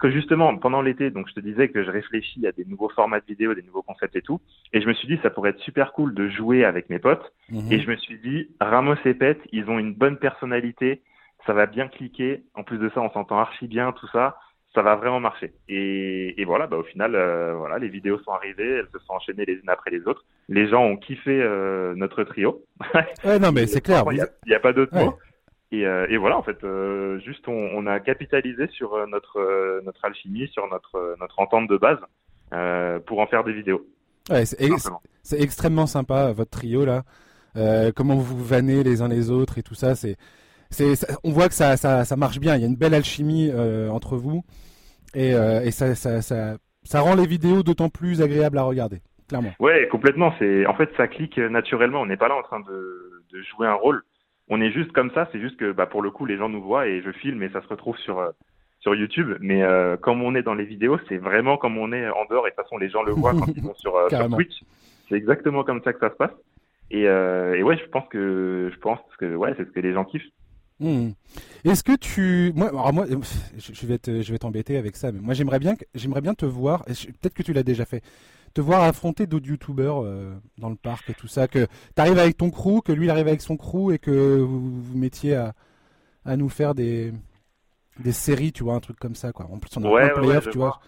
[0.00, 3.20] que justement pendant l'été, donc je te disais que je réfléchis à des nouveaux formats
[3.20, 4.40] de vidéo, des nouveaux concepts et tout,
[4.72, 7.32] et je me suis dit ça pourrait être super cool de jouer avec mes potes,
[7.50, 7.72] mhm.
[7.72, 11.02] et je me suis dit Ramos et Pet, ils ont une bonne personnalité,
[11.46, 14.36] ça va bien cliquer, en plus de ça on s'entend archi bien, tout ça,
[14.74, 15.54] ça va vraiment marcher.
[15.68, 19.12] Et, et voilà, bah, au final, euh, voilà, les vidéos sont arrivées, elles se sont
[19.12, 20.24] enchaînées les unes après les autres.
[20.48, 22.64] Les gens ont kiffé euh, notre trio.
[23.24, 24.02] ouais, non, mais c'est clair.
[24.10, 25.14] Il n'y a, pas d'autre mot.
[25.80, 26.58] Et, euh, et, voilà, en fait,
[27.24, 31.98] juste on, on, a capitalisé sur notre notre alchimie, sur notre notre entente de base
[33.06, 33.86] pour en faire des vidéos.
[34.30, 37.02] Ouais, c'est extrêmement sympa votre trio là.
[37.94, 40.16] comment vous vannez les uns les autres et tout ça, c'est
[41.22, 42.56] on voit que ça, ça, marche bien.
[42.56, 44.42] Il y a une belle alchimie euh, entre vous
[45.14, 49.52] et, euh, ça, ça, rend les vidéos d'autant plus agréables à regarder, clairement.
[49.60, 50.34] Ouais, complètement.
[50.38, 52.00] C'est en fait ça clique naturellement.
[52.00, 54.02] On n'est pas là en train de, jouer un rôle.
[54.48, 55.28] On est juste comme ça.
[55.32, 57.48] C'est juste que bah, pour le coup, les gens nous voient et je filme et
[57.50, 58.30] ça se retrouve sur euh,
[58.80, 59.36] sur YouTube.
[59.40, 59.62] Mais
[60.02, 62.46] comme on est dans les vidéos, c'est vraiment comme on est en dehors.
[62.46, 64.62] Et de toute façon, les gens le voient quand ils vont sur, sur Twitch.
[65.08, 66.34] C'est exactement comme ça que ça se passe.
[66.90, 70.04] Et, et ouais, je pense que je pense que ouais, c'est ce que les gens
[70.04, 70.30] kiffent.
[70.80, 71.10] Hmm.
[71.64, 75.32] Est-ce que tu, moi, moi, je vais te, je vais t'embêter avec ça, mais moi
[75.32, 76.84] j'aimerais bien, j'aimerais bien te voir.
[76.84, 78.02] Peut-être que tu l'as déjà fait,
[78.54, 81.48] te voir affronter d'autres youtubeurs euh, dans le parc et tout ça.
[81.48, 84.38] Que tu arrives avec ton crew, que lui il arrive avec son crew et que
[84.40, 85.54] vous vous mettiez à,
[86.24, 87.12] à nous faire des,
[87.98, 89.46] des séries, tu vois, un truc comme ça, quoi.
[89.52, 90.80] En plus on a ouais, un playoff, tu vois.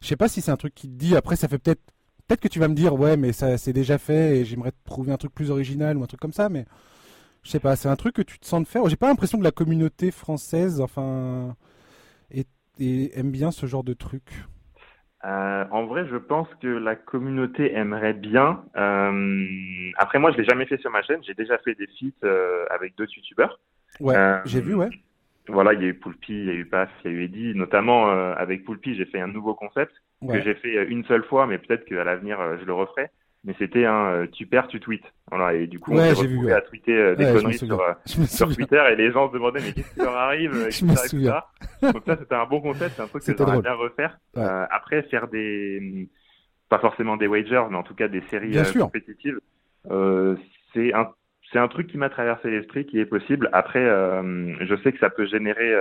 [0.00, 1.16] Je sais pas si c'est un truc qui te dit.
[1.16, 1.82] Après, ça fait peut-être,
[2.26, 4.84] peut-être que tu vas me dire, ouais, mais ça c'est déjà fait et j'aimerais te
[4.84, 6.66] trouver un truc plus original ou un truc comme ça, mais
[7.42, 8.86] Je sais pas, c'est un truc que tu te sens de faire.
[8.88, 11.56] J'ai pas l'impression que la communauté française, enfin,
[12.80, 14.44] aime bien ce genre de truc.
[15.24, 18.62] Euh, en vrai, je pense que la communauté aimerait bien.
[18.76, 21.22] Euh, après, moi, je l'ai jamais fait sur ma chaîne.
[21.24, 23.58] J'ai déjà fait des feats euh, avec d'autres youtubeurs.
[24.00, 24.90] Ouais, j'ai vu, ouais.
[25.48, 27.24] Voilà, il y a eu Poulpi, il y a eu Paf, il y a eu
[27.24, 27.54] Eddie.
[27.54, 31.56] Notamment avec Poulpi, j'ai fait un nouveau concept que j'ai fait une seule fois, mais
[31.56, 33.10] peut-être qu'à l'avenir, je le referai
[33.48, 35.10] mais c'était un euh, tu perds, tu tweets.
[35.30, 38.54] Voilà, et du coup, on s'est retrouvé à tweeter euh, des conneries sur, euh, sur
[38.54, 41.42] Twitter et les gens se demandaient mais qu'est-ce qui leur arrive, je me souviens.
[41.80, 44.18] Donc ça, c'était un bon concept, c'est un truc que j'aimerais bien refaire.
[44.36, 46.10] après, faire des,
[46.68, 49.40] pas forcément des wagers, mais en tout cas des séries compétitives,
[50.74, 51.08] c'est un
[51.50, 53.48] c'est un truc qui m'a traversé l'esprit, qui est possible.
[53.54, 55.72] Après, je sais que ça peut générer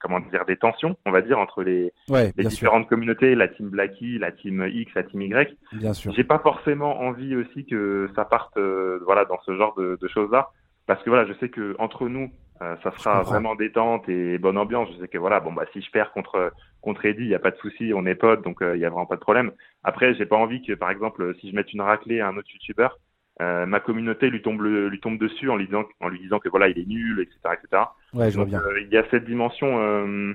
[0.00, 4.18] comment dire des tensions, on va dire, entre les, les différentes communautés, la team Blacky,
[4.18, 5.56] la team X, la team Y.
[5.72, 6.12] Bien sûr.
[6.12, 10.08] J'ai pas forcément envie aussi que ça parte, euh, voilà, dans ce genre de, de
[10.08, 10.50] choses-là,
[10.86, 12.30] parce que voilà, je sais que entre nous,
[12.62, 14.88] euh, ça sera vraiment détente et bonne ambiance.
[14.94, 17.40] Je sais que voilà, bon bah si je perds contre contre Eddie, il y a
[17.40, 19.50] pas de souci, on est potes, donc euh, il y a vraiment pas de problème.
[19.82, 22.48] Après, j'ai pas envie que par exemple, si je mette une raclée à un autre
[22.52, 22.98] youtubeur,
[23.40, 26.48] euh, ma communauté lui tombe lui tombe dessus en lui disant en lui disant que
[26.48, 28.60] voilà il est nul etc etc ouais je vois bien.
[28.60, 30.32] euh, il y a cette dimension euh,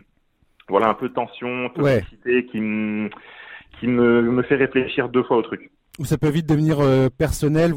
[0.67, 3.09] voilà un peu tension toxicité qui me
[3.79, 5.71] qui me, me fait réfléchir deux fois au truc.
[5.99, 6.79] Ou ça peut vite devenir
[7.17, 7.71] personnel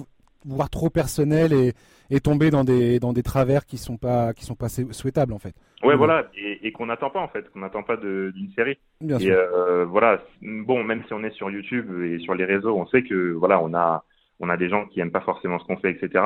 [0.45, 1.73] voire trop personnel et,
[2.11, 5.39] et tomber dans des dans des travers qui sont pas qui sont pas souhaitables en
[5.39, 5.55] fait.
[5.85, 6.29] Ouais voilà.
[6.37, 7.49] Et, et qu'on n'attend pas en fait.
[7.51, 8.79] Qu'on n'attend pas d'une série.
[9.01, 9.87] Bien et sûr.
[9.87, 10.21] voilà.
[10.43, 13.61] Bon même si on est sur YouTube et sur les réseaux on sait que voilà
[13.63, 14.05] on a
[14.43, 16.25] on a des gens qui aiment pas forcément ce qu'on fait, etc.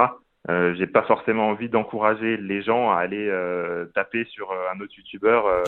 [0.48, 4.80] Euh, j'ai pas forcément envie d'encourager les gens à aller euh, taper sur euh, un
[4.80, 5.64] autre youtubeur euh,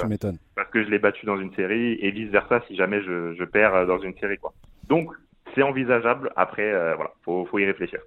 [0.54, 3.44] parce que je l'ai battu dans une série et vice versa si jamais je, je
[3.44, 4.54] perds dans une série quoi.
[4.88, 5.10] Donc
[5.54, 6.30] c'est envisageable.
[6.36, 7.98] Après voilà, faut, faut y réfléchir.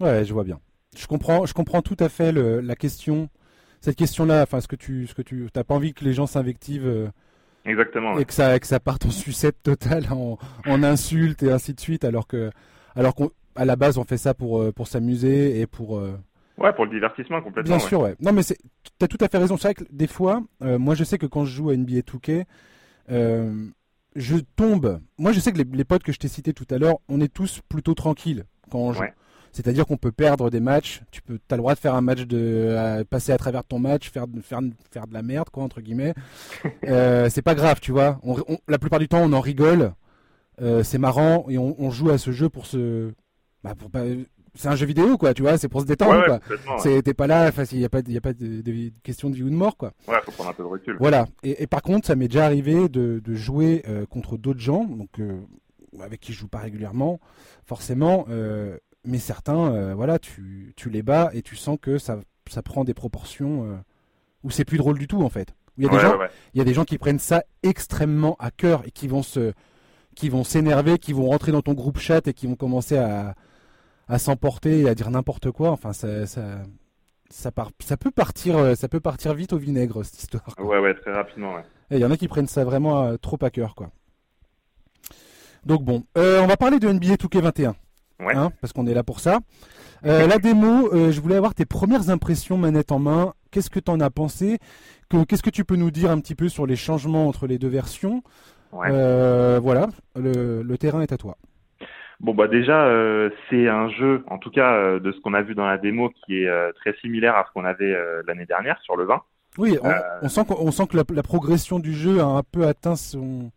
[0.00, 0.58] Ouais, je vois bien.
[0.96, 3.28] Je comprends, je comprends tout à fait le, la question,
[3.80, 4.42] cette question-là.
[4.42, 7.12] Enfin, ce que tu, ce que tu, t'as pas envie que les gens s'invectivent.
[7.64, 8.18] Exactement.
[8.18, 11.80] Et que ça, que ça parte en sucette totale, en, en insultes et ainsi de
[11.80, 12.50] suite, alors que,
[12.96, 15.98] alors qu'on à la base, on fait ça pour, euh, pour s'amuser et pour.
[15.98, 16.18] Euh,
[16.58, 17.76] ouais, pour le divertissement complètement.
[17.76, 18.14] Bien sûr, ouais.
[18.20, 18.54] Non, mais tu
[19.00, 19.56] as tout à fait raison.
[19.56, 22.00] C'est vrai que des fois, euh, moi je sais que quand je joue à NBA
[22.00, 22.44] 2K,
[24.14, 25.00] je tombe.
[25.18, 27.32] Moi je sais que les, potes que je t'ai cités tout à l'heure, on est
[27.32, 29.04] tous plutôt tranquilles quand on joue.
[29.52, 32.26] C'est-à-dire qu'on peut perdre des matchs, tu peux, as le droit de faire un match
[32.26, 36.12] de, passer à travers ton match, faire, faire, faire de la merde, quoi, entre guillemets.
[37.30, 38.20] c'est pas grave, tu vois.
[38.68, 39.92] la plupart du temps, on en rigole,
[40.82, 43.12] c'est marrant et on, on, joue à ce jeu pour se,
[43.92, 44.02] bah,
[44.56, 46.40] c'est un jeu vidéo quoi tu vois c'est pour se détendre quoi.
[47.02, 49.42] t'es pas là il y a pas il y a pas de, question de vie
[49.42, 49.92] ou de mort quoi.
[50.08, 50.96] Ouais faut prendre un peu de recul.
[50.98, 51.26] Voilà.
[51.42, 55.40] Et, par contre ça m'est déjà arrivé de, jouer euh, contre d'autres gens donc euh,
[56.00, 57.20] avec qui je joue pas régulièrement
[57.64, 62.62] forcément euh, mais certains voilà tu, tu les bats et tu sens que ça ça
[62.62, 63.78] prend des proportions
[64.42, 65.54] où c'est plus drôle du tout en fait.
[65.78, 66.18] Il y a des gens
[66.54, 69.52] il y a des gens qui prennent ça extrêmement à cœur et qui vont se
[70.14, 73.34] qui vont s'énerver qui vont rentrer dans ton groupe chat et qui vont commencer à
[74.08, 75.70] à s'emporter et à dire n'importe quoi.
[75.70, 76.42] Enfin, ça, ça,
[77.30, 80.54] ça, part, ça peut partir, euh, ça peut partir vite au vinaigre cette histoire.
[80.58, 81.54] Ouais, ouais, très rapidement.
[81.54, 81.64] Ouais.
[81.90, 83.90] Et il y en a qui prennent ça vraiment euh, trop à cœur, quoi.
[85.64, 87.74] Donc bon, euh, on va parler de NBA 2K21.
[88.20, 88.34] Ouais.
[88.34, 89.40] Hein, parce qu'on est là pour ça.
[90.02, 93.34] la démo, je voulais avoir tes premières impressions manette en main.
[93.50, 94.58] Qu'est-ce que tu en as pensé?
[95.28, 97.68] Qu'est-ce que tu peux nous dire un petit peu sur les changements entre les deux
[97.68, 98.22] versions?
[98.72, 98.90] Ouais.
[99.58, 101.36] Voilà, le, le terrain est à toi.
[102.20, 105.42] Bon bah déjà euh, c'est un jeu, en tout cas euh, de ce qu'on a
[105.42, 107.94] vu dans la démo, qui est euh, très similaire à ce qu'on avait
[108.26, 109.22] l'année dernière sur le 20.
[109.58, 109.78] Oui,
[110.22, 113.50] on, sent, qu'on sent que la, progression du jeu a un peu atteint son,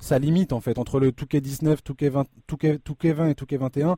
[0.00, 3.96] sa limite en fait entre le 2K19, 2K20, 2K, 2K20 et 2K21.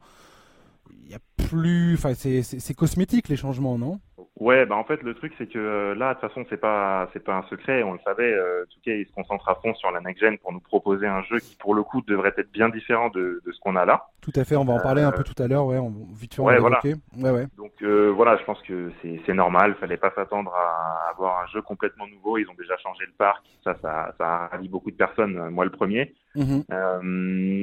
[1.02, 4.00] Il y a plus, enfin c'est cosmétique les changements, non?
[4.40, 7.10] Ouais, bah en fait le truc c'est que euh, là de toute façon c'est pas
[7.12, 8.32] c'est pas un secret, on le savait.
[8.32, 11.06] Euh, tout cas, il se concentre à fond sur la next gen pour nous proposer
[11.06, 13.84] un jeu qui pour le coup devrait être bien différent de, de ce qu'on a
[13.84, 14.06] là.
[14.22, 15.92] Tout à fait, on va en parler un peu euh, tout à l'heure, ouais, on,
[16.14, 16.80] vite fait on ouais, voilà.
[16.82, 17.46] Ouais, ouais.
[17.58, 21.46] Donc euh, voilà, je pense que c'est c'est normal, fallait pas s'attendre à avoir un
[21.48, 22.38] jeu complètement nouveau.
[22.38, 25.66] Ils ont déjà changé le parc, ça ça ça a ravi beaucoup de personnes, moi
[25.66, 26.14] le premier.
[26.34, 26.60] Mm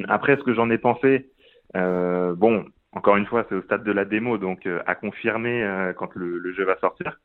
[0.10, 1.32] après, ce que j'en ai pensé,
[1.74, 2.66] bon,
[2.98, 6.16] encore une fois, c'est au stade de la démo, donc euh, à confirmer euh, quand
[6.16, 7.20] le, le, jeu va sortir.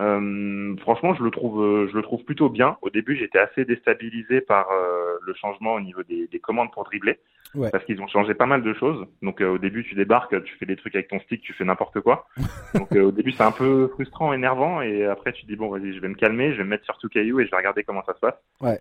[0.00, 2.76] Euh, franchement, je le trouve, euh, je le trouve plutôt bien.
[2.82, 6.82] Au début, j'étais assez déstabilisé par euh, le changement au niveau des, des commandes pour
[6.84, 7.18] dribbler,
[7.54, 7.70] ouais.
[7.70, 9.06] parce qu'ils ont changé pas mal de choses.
[9.22, 12.00] Donc, au début, tu débarques, tu fais des trucs avec ton stick, tu fais n'importe
[12.00, 12.26] quoi.
[12.74, 16.00] Donc, au début, c'est un peu frustrant, énervant, et après, tu dis bon, vas-y, je
[16.00, 18.02] vais me calmer, je vais me mettre sur tout caillou et je vais regarder comment
[18.04, 18.34] ça se passe.
[18.60, 18.80] Ouais.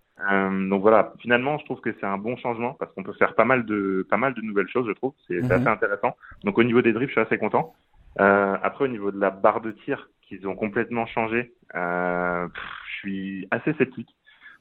[0.70, 1.14] donc voilà.
[1.20, 4.06] Finalement, je trouve que c'est un bon changement parce qu'on peut faire pas mal de,
[4.10, 5.14] pas mal de nouvelles choses, je trouve.
[5.28, 5.52] C'est Mhm.
[5.52, 6.16] assez intéressant.
[6.44, 7.76] Donc, au niveau des dribbles, je suis assez content.
[8.20, 12.48] Euh, après, au niveau de la barre de tir, qu'ils ont complètement changé, euh,
[12.88, 14.10] je suis assez sceptique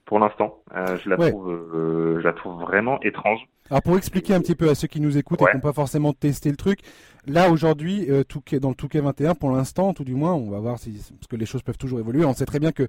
[0.04, 0.62] pour l'instant.
[0.74, 3.40] Euh, je la trouve, euh, je la trouve vraiment étrange.
[3.70, 5.72] Alors pour expliquer un petit peu à ceux qui nous écoutent et qui n'ont pas
[5.72, 6.80] forcément testé le truc,
[7.26, 8.24] là aujourd'hui, euh,
[8.60, 11.36] dans le Touquet 21, pour l'instant, tout du moins, on va voir si parce que
[11.36, 12.24] les choses peuvent toujours évoluer.
[12.24, 12.88] On sait très bien que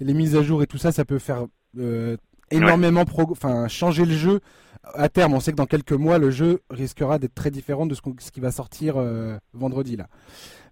[0.00, 1.46] les mises à jour et tout ça, ça peut faire
[2.50, 4.40] énormément enfin changer le jeu
[4.94, 5.34] à terme.
[5.34, 8.30] On sait que dans quelques mois, le jeu risquera d'être très différent de ce, ce
[8.30, 10.06] qui va sortir euh, vendredi là.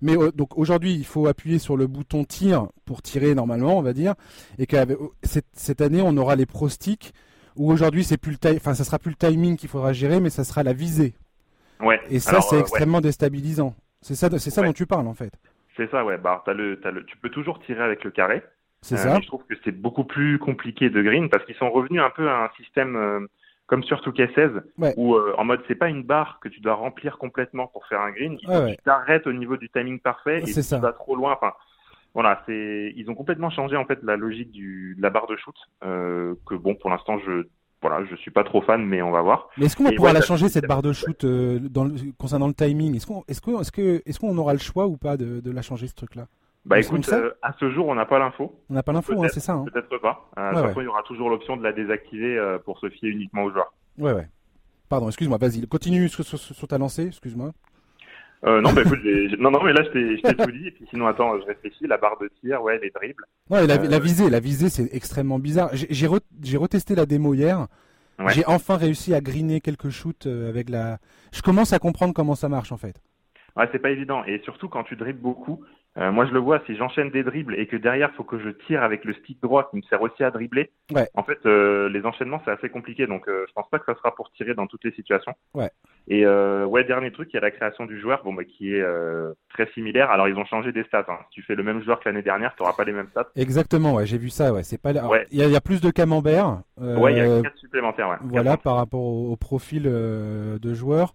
[0.03, 3.83] Mais euh, donc aujourd'hui, il faut appuyer sur le bouton tir pour tirer normalement, on
[3.83, 4.15] va dire,
[4.59, 4.77] et que
[5.23, 7.13] cette, cette, année, on aura les pro sticks
[7.57, 10.31] où aujourd'hui c'est plus le enfin ça sera plus le timing qu'il faudra gérer, mais
[10.31, 11.15] ça sera la visée.
[11.81, 12.01] Ouais.
[12.11, 13.75] Et ça, c'est euh, extrêmement déstabilisant.
[14.01, 15.33] C'est ça, c'est ça dont tu parles en fait.
[15.77, 16.17] C'est ça, ouais.
[16.17, 18.43] Bah, as le, as le, tu peux toujours tirer avec le carré.
[18.83, 19.21] C'est euh, ça.
[19.21, 22.29] je trouve que c'est beaucoup plus compliqué de green parce qu'ils sont revenus un peu
[22.29, 23.21] à un système euh,
[23.67, 27.67] comme sur 2K16 où en mode c'est pas une barre que tu dois remplir complètement
[27.67, 28.39] pour faire un green.
[28.41, 31.33] Il faut tu t'arrêtes au niveau du timing parfait et tu vas trop loin.
[31.33, 31.53] Enfin,
[32.17, 35.37] voilà, c'est ils ont complètement changé en fait la logique du, de la barre de
[35.37, 35.55] shoot.
[35.85, 37.47] Euh, que bon, pour l'instant, je
[37.83, 39.51] voilà, je suis pas trop fan, mais on va voir.
[39.59, 41.87] Mais est-ce qu'on va pouvoir la changer cette barre de shoot euh, dans
[42.19, 42.97] concernant le timing?
[42.97, 45.51] Est-ce qu'on est-ce que est-ce que est-ce qu'on aura le choix ou pas de, de
[45.51, 46.27] la changer ce truc-là?
[46.67, 48.61] Bah écoute, euh, à ce jour, on n'a pas l'info.
[48.69, 49.53] On n'a pas l'info, hein, c'est ça.
[49.53, 49.65] Hein.
[49.73, 50.29] Peut-être pas.
[50.37, 53.45] Euh, ouais, il y aura toujours l'option de la désactiver euh, pour se fier uniquement
[53.45, 53.73] aux joueurs.
[53.99, 54.27] Ouais, ouais.
[54.89, 57.53] Pardon, excuse-moi, vas-y, continue sur, sur, sur ta lancée, excuse-moi.
[58.45, 58.99] Euh, non, bah, écoute,
[59.39, 60.67] non, non, mais là, je t'ai tout dit.
[60.67, 61.87] Et puis sinon, attends, je réfléchis.
[61.87, 63.25] La barre de tir, ouais, les dribbles.
[63.49, 65.71] Ouais, la, la euh, visée, la visée, c'est extrêmement bizarre.
[65.73, 66.19] J'ai re,
[66.57, 67.69] retesté la démo hier.
[68.29, 70.99] J'ai enfin réussi à griner quelques shoots avec la.
[71.33, 73.01] Je commence à comprendre comment ça marche en fait.
[73.57, 74.25] Ouais, c'est pas évident.
[74.25, 75.63] Et surtout quand tu dribbles beaucoup,
[75.99, 78.51] euh, moi je le vois, si j'enchaîne des dribbles et que derrière faut que je
[78.67, 81.09] tire avec le stick droit qui me sert aussi à dribbler, ouais.
[81.15, 83.07] en fait euh, les enchaînements c'est assez compliqué.
[83.07, 85.33] Donc euh, je pense pas que ça sera pour tirer dans toutes les situations.
[85.55, 85.71] Ouais.
[86.09, 88.75] Et euh, ouais, dernier truc, il y a la création du joueur, bon bah qui
[88.75, 88.85] est
[89.49, 90.11] très similaire.
[90.11, 91.07] Alors ils ont changé des stats.
[91.09, 91.19] Hein.
[91.31, 93.29] Si tu fais le même joueur que l'année dernière, tu pas les mêmes stats.
[93.35, 94.53] Exactement, ouais, j'ai vu ça.
[94.53, 94.91] Ouais, c'est pas.
[95.31, 96.61] Il y, a, plus de camembert.
[96.79, 98.09] ouais, il y a 4 supplémentaires.
[98.11, 98.17] Ouais.
[98.21, 101.15] Voilà, par rapport au, au profil de joueur.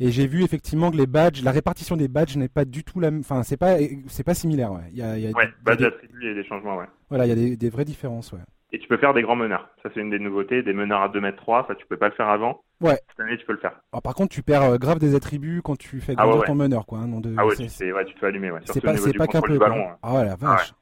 [0.00, 3.00] Et j'ai vu effectivement que les badges, la répartition des badges n'est pas du tout
[3.00, 3.20] la même.
[3.20, 4.72] Enfin, c'est pas, c'est pas similaire.
[4.72, 6.76] Ouais, il y a, il y a ouais des changements.
[6.76, 6.86] Ouais.
[7.08, 8.32] Voilà, il y a des, des vraies différences.
[8.32, 8.40] Ouais.
[8.70, 9.68] Et tu peux faire des grands meneurs.
[9.82, 10.62] Ça, c'est une des nouveautés.
[10.62, 12.62] Des meneurs à 2 mètres 3, ça, tu peux pas le faire avant.
[12.80, 13.00] Ouais.
[13.08, 13.80] Cette année, tu peux le faire.
[13.92, 16.54] Alors, par contre, tu perds euh, grave des attributs quand tu fais ah grandir ton
[16.54, 16.98] meneur, quoi.
[16.98, 17.34] Hein, de...
[17.38, 18.60] Ah ouais, tu, ouais, tu te fais allumer, ouais.
[18.64, 19.58] C'est pas, c'est pas qu'un peu.
[19.58, 20.74] Ballon, Ah ouais, la vache.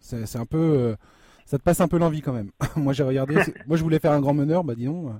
[0.00, 0.96] C'est un peu, euh,
[1.44, 2.50] ça te passe un peu l'envie quand même.
[2.76, 3.34] Moi, j'ai regardé.
[3.66, 5.12] Moi, je voulais faire un grand meneur, bah dis donc.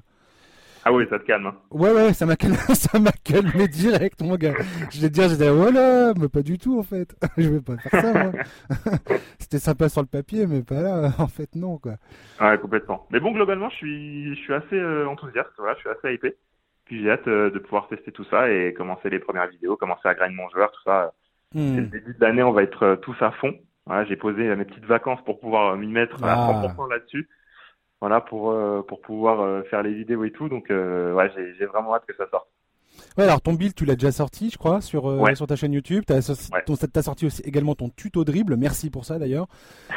[0.88, 1.46] Ah oui, ça te calme.
[1.46, 1.56] Hein.
[1.72, 4.54] Ouais, ouais, ça m'a calmé, ça m'a calmé direct, mon gars.
[4.92, 7.12] Je vais te dire, j'étais, voilà, mais pas du tout, en fait.
[7.36, 8.32] je vais pas faire ça, moi.
[9.40, 11.94] C'était sympa sur le papier, mais pas là, en fait, non, quoi.
[12.40, 13.04] Ouais, complètement.
[13.10, 16.36] Mais bon, globalement, je suis, je suis assez euh, enthousiaste, voilà, je suis assez hypé.
[16.84, 20.06] Puis j'ai hâte euh, de pouvoir tester tout ça et commencer les premières vidéos, commencer
[20.06, 21.12] à grainer mon joueur, tout ça.
[21.52, 21.74] Hmm.
[21.74, 23.52] C'est le début de l'année, on va être euh, tous à fond.
[23.86, 26.94] Voilà, j'ai posé mes petites vacances pour pouvoir m'y mettre à 100% ah.
[26.94, 27.28] là-dessus
[28.06, 30.48] voilà pour euh, pour pouvoir euh, faire les vidéos et tout.
[30.48, 32.46] Donc euh, ouais j'ai vraiment hâte que ça sorte.
[33.18, 36.04] Ouais alors ton build tu l'as déjà sorti je crois sur sur ta chaîne YouTube.
[36.06, 38.56] T'as as sorti aussi également ton tuto dribble.
[38.56, 39.48] Merci pour ça d'ailleurs.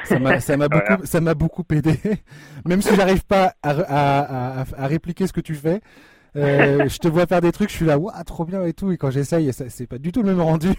[0.05, 1.99] Ça m'a ça m'a beaucoup ça m'a beaucoup aidé.
[2.65, 5.79] Même si j'arrive pas à, à, à, à, répliquer ce que tu fais
[6.33, 8.91] je te vois faire des trucs je suis là waouh trop bien et tout.
[8.91, 10.69] Et quand j'essaye c'est pas du tout le même rendu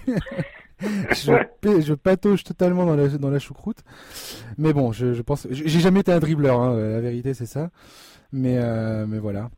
[1.10, 3.78] je, je patauge totalement dans la, dans la choucroute.
[4.58, 5.46] Mais bon, je, je pense.
[5.50, 7.70] J'ai jamais été un dribbleur, hein, la vérité, c'est ça.
[8.32, 9.50] Mais, euh, mais voilà.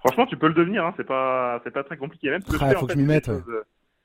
[0.00, 2.30] Franchement, tu peux le devenir, hein, c'est pas, c'est pas très compliqué.
[2.30, 3.30] Même ah, faut que je m'y mette.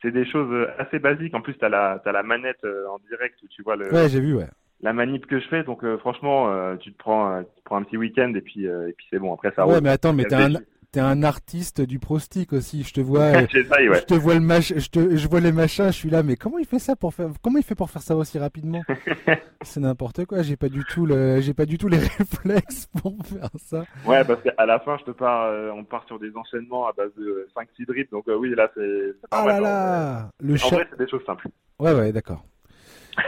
[0.02, 1.36] C'est des choses assez basiques.
[1.36, 3.94] En plus, t'as la, as la manette euh, en direct où tu vois le.
[3.94, 4.48] Ouais, j'ai vu, ouais.
[4.82, 7.84] La manip que je fais, donc euh, franchement, tu te prends, tu te prends un
[7.84, 9.32] petit week-end et puis, et puis c'est bon.
[9.34, 9.68] Après ça.
[9.68, 10.54] Ouais, mais attends, mais t'es un,
[10.92, 12.84] t'es un artiste du prostic aussi.
[12.84, 15.88] Je te vois, je te vois le mach, je te, je vois les machins.
[15.88, 18.02] Je suis là, mais comment il fait ça pour faire, comment il fait pour faire
[18.02, 18.82] ça aussi rapidement?
[19.62, 20.42] C'est n'importe quoi.
[20.42, 23.84] J'ai pas du tout le, j'ai pas du tout les réflexes pour faire ça.
[24.06, 26.92] Ouais, parce qu'à la fin, je te pars, euh, on part sur des enchaînements à
[26.94, 28.10] base de 5-6 dribbles.
[28.12, 29.16] Donc euh, oui, là, c'est.
[29.32, 31.48] Ah là là, le En vrai, c'est des choses simples.
[31.80, 32.44] Ouais, ouais, d'accord.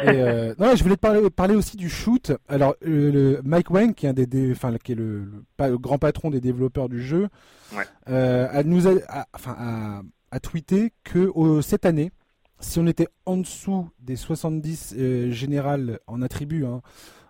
[0.01, 2.31] Et euh, non, je voulais te parler, parler aussi du shoot.
[2.47, 5.97] Alors, euh, le Mike Wang, qui est, un des, enfin, qui est le, le, grand
[5.97, 7.29] patron des développeurs du jeu,
[7.75, 7.83] ouais.
[8.09, 8.91] euh, a, nous a,
[9.33, 12.11] enfin, a, a, tweeté que cette année,
[12.59, 16.81] si on était en dessous des 70 euh, générales en attribut hein,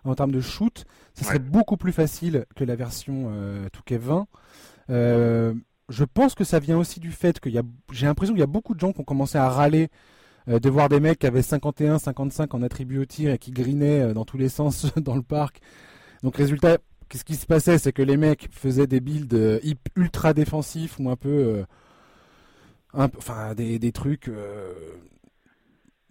[0.04, 3.32] en termes de shoot, ce serait beaucoup plus facile que la version
[3.88, 4.26] 2K20.
[4.90, 5.54] Euh,
[5.88, 7.50] je pense que ça vient aussi du fait que
[7.92, 9.88] j'ai l'impression qu'il y a beaucoup de gens qui ont commencé à râler
[10.46, 14.00] de voir des mecs qui avaient 51, 55 en attribut au tir et qui grinaient
[14.00, 15.60] euh, dans tous les sens dans le parc.
[16.22, 16.78] Donc résultat,
[17.08, 17.78] qu'est-ce qui se passait?
[17.78, 19.60] C'est que les mecs faisaient des builds euh,
[19.96, 21.64] ultra défensifs ou un peu,
[22.92, 24.30] un, enfin des, des trucs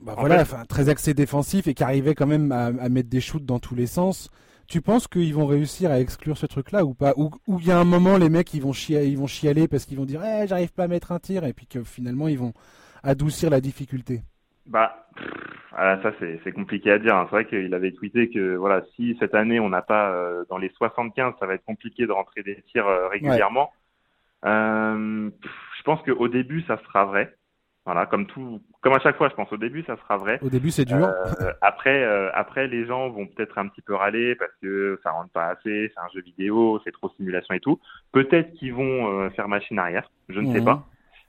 [0.04, 3.46] bah voilà, enfin, très axé défensif et qui arrivait quand même à, mettre des shoots
[3.46, 4.30] dans tous les sens.
[4.68, 7.14] Tu penses qu'ils vont réussir à exclure ce truc-là ou pas?
[7.16, 9.86] Ou il y a un moment, les mecs, ils vont, chialer, ils vont chialer parce
[9.86, 12.38] qu'ils vont dire eh, j'arrive pas à mettre un tir, et puis que finalement, ils
[12.38, 12.54] vont
[13.04, 14.22] adoucir la difficulté
[14.66, 15.08] Bah,
[15.76, 17.16] ah, ça, c'est compliqué à dire.
[17.16, 17.26] Hein.
[17.30, 20.58] C'est vrai qu'il avait tweeté que voilà, si cette année, on n'a pas euh, dans
[20.58, 23.72] les 75, ça va être compliqué de rentrer des tirs euh, régulièrement.
[24.46, 25.30] Euh,
[25.78, 27.36] je pense qu'au début, ça sera vrai.
[27.86, 30.40] Voilà, comme tout, comme à chaque fois, je pense au début, ça sera vrai.
[30.42, 31.10] Au début, c'est dur.
[31.62, 35.48] Après, après, les gens vont peut-être un petit peu râler parce que ça rentre pas
[35.48, 37.82] assez, c'est un jeu vidéo, c'est trop simulation et tout.
[38.14, 40.66] Peut-être qu'ils vont faire machine arrière, je ne sais mhm.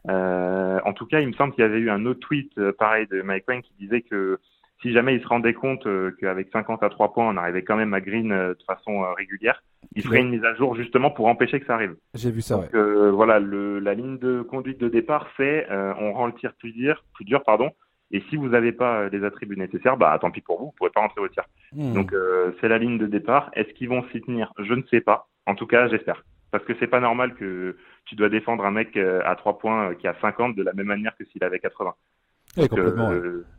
[0.07, 0.81] Pas.
[0.85, 3.23] en tout cas, il me semble qu'il y avait eu un autre tweet pareil de
[3.23, 4.39] Mike Wang qui disait que
[4.83, 5.87] si jamais il se rendait compte
[6.21, 9.63] qu'avec 50 à 3 points, on arrivait quand même à green de façon régulière,
[9.95, 11.95] il ferait une mise à jour justement pour empêcher que ça arrive.
[12.15, 12.57] J'ai vu ça.
[12.57, 16.33] Donc euh, voilà, le, la ligne de conduite de départ, c'est euh, on rend le
[16.35, 17.71] tir plus dur, plus dur, pardon.
[18.11, 20.73] Et si vous n'avez pas euh, les attributs nécessaires, bah tant pis pour vous, vous
[20.73, 21.45] pourrez pas rentrer au tir.
[21.73, 21.95] Hmm.
[21.95, 22.15] Donc
[22.61, 23.51] c'est la ligne de départ.
[23.55, 24.53] Est-ce qu'ils vont s'y tenir?
[24.59, 25.29] Je ne sais pas.
[25.47, 26.25] En tout cas, j'espère.
[26.55, 30.07] Parce que c'est pas normal que tu dois défendre un mec à 3 points qui
[30.07, 31.93] a 50 de la même manière que s'il avait 80.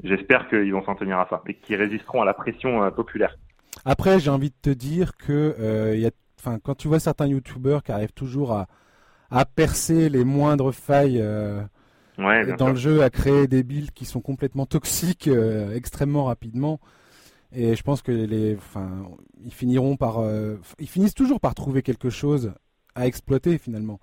[0.02, 3.36] J'espère qu'ils vont s'en tenir à ça et qu'ils résisteront à la pression populaire.
[3.84, 6.12] Après, j'ai envie de te dire que euh, y a,
[6.64, 8.68] quand tu vois certains youtubeurs qui arrivent toujours à,
[9.30, 11.62] à percer les moindres failles euh,
[12.58, 16.80] dans le jeu, à créer des builds qui sont complètement toxiques euh, extrêmement rapidement.
[17.52, 19.06] Et je pense que les, enfin,
[19.44, 20.20] ils finiront par,
[20.80, 22.54] ils finissent toujours par trouver quelque chose
[22.96, 24.00] à exploiter finalement.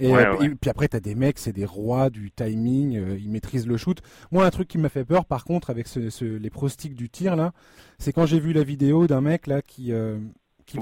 [0.00, 0.12] Et,
[0.60, 4.00] puis après, tu as des mecs, c'est des rois du timing, ils maîtrisent le shoot.
[4.30, 7.34] Moi, un truc qui m'a fait peur, par contre, avec ce, les prostiques du tir,
[7.34, 7.52] là,
[7.98, 10.18] c'est quand j'ai vu la vidéo d'un mec là qui, euh,
[10.66, 10.78] qui,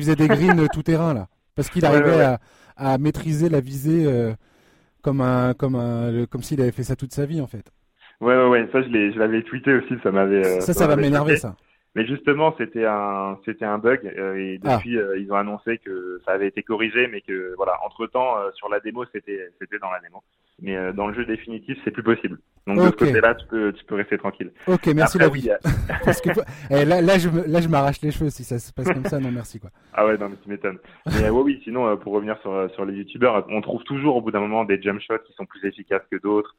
[0.00, 2.36] faisait, des greens tout terrain là, parce qu'il arrivait
[2.76, 4.32] à, maîtriser la visée euh,
[5.02, 7.70] comme un comme un comme s'il avait fait ça toute sa vie en fait.
[8.20, 10.44] Ouais ouais ouais, ça je l'avais tweeté aussi, ça m'avait.
[10.44, 11.56] Euh, ça ça, va m'énerver ça.
[11.96, 14.76] Mais justement, c'était un, c'était un bug et ah.
[14.76, 18.68] depuis ils ont annoncé que ça avait été corrigé, mais que voilà, entre temps sur
[18.68, 20.22] la démo c'était, c'était dans la démo
[20.60, 22.38] mais euh, dans le jeu définitif, c'est plus possible.
[22.66, 24.50] Donc de ce côté-là, tu peux, tu peux rester tranquille.
[24.66, 25.48] Ok, merci Après, oui,
[26.04, 26.30] Parce que
[26.70, 29.20] eh, là, là, je, là, je m'arrache les cheveux si ça se passe comme ça.
[29.20, 29.70] Non, merci quoi.
[29.92, 30.78] Ah ouais, non, mais tu m'étonnes.
[31.06, 34.20] Mais euh, oui, sinon, euh, pour revenir sur, sur les youtubeurs, on trouve toujours au
[34.20, 36.56] bout d'un moment des jump shots qui sont plus efficaces que d'autres,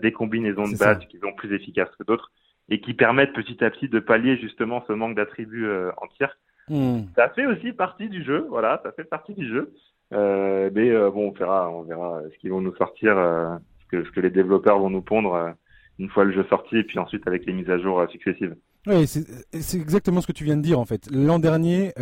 [0.00, 2.30] des combinaisons de badges qui sont plus efficaces que d'autres
[2.68, 6.36] et qui permettent petit à petit de pallier justement ce manque d'attributs en tir.
[6.68, 7.02] Hmm.
[7.14, 9.72] Ça fait aussi partie du jeu, voilà, ça fait partie du jeu.
[10.12, 13.86] Euh, mais euh, bon, on verra, on verra ce qu'ils vont nous sortir, euh, ce,
[13.88, 15.54] que, ce que les développeurs vont nous pondre
[15.98, 18.54] une fois le jeu sorti, et puis ensuite avec les mises à jour successives.
[18.86, 21.08] Oui, c'est exactement ce que tu viens de dire en fait.
[21.10, 21.92] L'an dernier,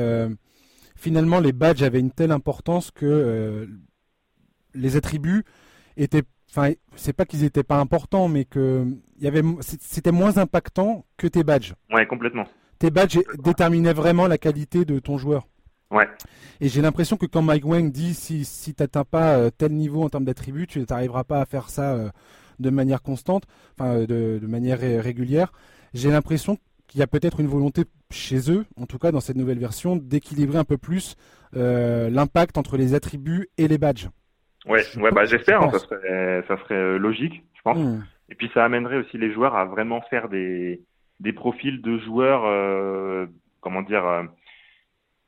[0.96, 3.66] finalement, les badges avaient une telle importance que
[4.74, 5.44] les attributs
[5.96, 6.24] étaient
[6.55, 8.87] enfin c'est pas qu'ils étaient pas importants mais que
[9.21, 12.45] y avait c'était moins impactant que tes badges ouais complètement
[12.79, 15.47] tes badges déterminaient vraiment la qualité de ton joueur
[15.95, 16.09] Ouais.
[16.61, 19.73] Et j'ai l'impression que quand Mike Wang dit si, si tu n'atteins pas euh, tel
[19.73, 22.11] niveau en termes d'attributs, tu n'arriveras pas à faire ça euh,
[22.59, 23.45] de manière constante,
[23.79, 25.53] enfin euh, de, de manière régulière,
[25.93, 29.37] j'ai l'impression qu'il y a peut-être une volonté chez eux, en tout cas dans cette
[29.37, 31.17] nouvelle version, d'équilibrer un peu plus
[31.53, 34.09] l'impact entre les attributs et les badges.
[34.66, 37.79] Ouais, ouais bah j'espère, hein, ça serait, ça serait logique, je pense.
[37.79, 38.05] Hmm.
[38.31, 40.81] Et puis ça amènerait aussi les joueurs à vraiment faire des,
[41.20, 43.29] des profils de joueurs,
[43.61, 44.24] comment dire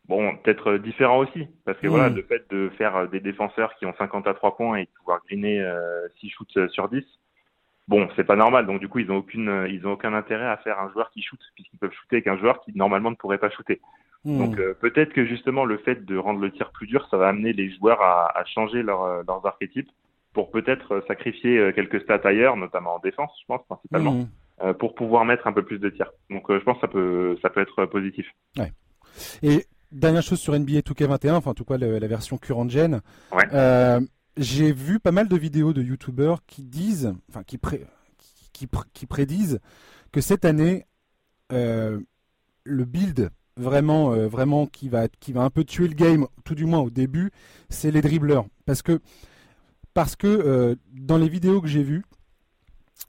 [0.09, 2.17] bon, peut-être différent aussi, parce que voilà, hmm.
[2.17, 4.91] le fait de faire euh, des défenseurs qui ont 50 à 3 points et de
[4.99, 7.05] pouvoir griner euh, 6 shoots euh, sur 10,
[7.89, 8.67] bon, c'est pas normal.
[8.67, 11.11] Donc du coup, ils ont aucune, euh, ils ont aucun intérêt à faire un joueur
[11.11, 13.81] qui shoot, puisqu'ils peuvent shooter avec un joueur qui normalement ne pourrait pas shooter.
[14.27, 14.39] Hmm.
[14.39, 17.53] Donc peut-être que justement le fait de rendre le tir plus dur, ça va amener
[17.53, 19.91] les joueurs à, à changer leur, leurs archétypes
[20.33, 24.27] pour peut-être sacrifier quelques stats ailleurs, notamment en défense, je pense principalement,
[24.63, 24.75] hmm.
[24.75, 26.13] pour pouvoir mettre un peu plus de tirs.
[26.29, 28.27] Donc je pense que ça peut, ça peut être positif.
[28.59, 28.73] Ouais.
[29.43, 33.01] Et Dernière chose sur NBA 2K21, enfin en tout cas la, version current gen.
[33.53, 34.01] Euh,
[34.37, 37.59] j'ai vu pas mal de vidéos de youtubeurs qui disent, enfin qui,
[38.53, 39.61] qui, prédisent
[40.13, 40.87] que cette année
[41.53, 42.01] euh,
[42.65, 46.55] le build vraiment euh, vraiment qui va qui va un peu tuer le game, tout
[46.55, 47.31] du moins au début,
[47.69, 49.01] c'est les dribbleurs parce que
[49.95, 52.05] parce que dans les vidéos que j'ai vues,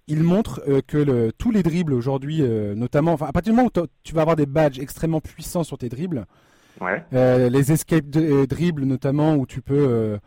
[0.08, 4.14] ils montrent que tous les dribbles aujourd'hui, notamment, enfin, à partir du moment où tu
[4.14, 6.26] vas avoir des badges extrêmement puissants sur tes dribbles,
[7.14, 10.18] euh, les escape euh, dribbles notamment où tu peux euh,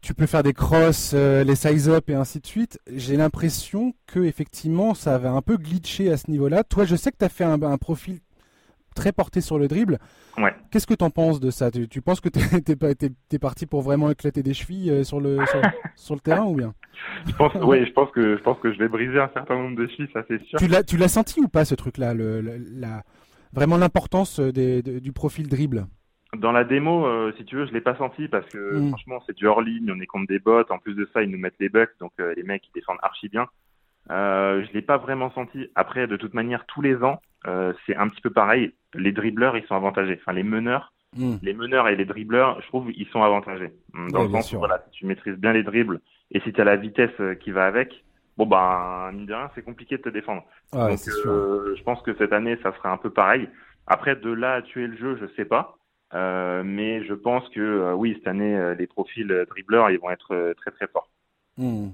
[0.00, 2.80] tu peux faire des crosses, les size up et ainsi de suite.
[2.92, 6.64] J'ai l'impression que effectivement ça avait un peu glitché à ce niveau-là.
[6.64, 8.18] Toi, je sais que tu as fait un, profil
[8.94, 9.98] très porté sur le dribble.
[10.38, 10.54] Ouais.
[10.70, 11.70] Qu'est-ce que tu en penses de ça?
[11.70, 15.38] Tu, penses que t'es pas t'es parti pour vraiment éclater des chevilles euh, sur le
[15.96, 16.74] sur, le terrain ou bien?
[17.26, 19.76] Je pense oui, je pense que je pense que je vais briser un certain nombre
[19.76, 20.58] de chevilles, ça c'est sûr.
[20.58, 22.40] Tu l'as tu senti ou pas ce truc là le,
[22.74, 23.02] la
[23.52, 25.86] vraiment l'importance du profil dribble?
[26.36, 28.88] Dans la démo, euh, si tu veux, je l'ai pas senti parce que mm.
[28.88, 30.64] franchement, c'est du hors ligne, on est contre des bots.
[30.70, 32.98] En plus de ça, ils nous mettent les bugs, donc euh, les mecs ils défendent
[33.02, 33.48] archi bien.
[34.10, 35.68] Euh, je l'ai pas vraiment senti.
[35.74, 38.72] Après, de toute manière, tous les ans, euh, c'est un petit peu pareil.
[38.94, 40.18] Les dribbleurs, ils sont avantagés.
[40.20, 41.36] Enfin, les meneurs, mm.
[41.42, 43.72] les meneurs et les dribbleurs, je trouve, ils sont avantagés.
[44.10, 46.64] Dans le sens où, voilà, si tu maîtrises bien les dribbles et si tu as
[46.64, 48.04] la vitesse qui va avec,
[48.36, 50.44] bon ben, mine de rien, c'est compliqué de te défendre.
[50.72, 53.48] Donc, je pense que cette année, ça sera un peu pareil.
[53.86, 55.76] Après, de là à tuer le jeu, je sais pas.
[56.14, 60.10] Euh, mais je pense que euh, oui, cette année, euh, les profils dribbleurs, ils vont
[60.10, 61.08] être très très forts.
[61.56, 61.88] Hmm.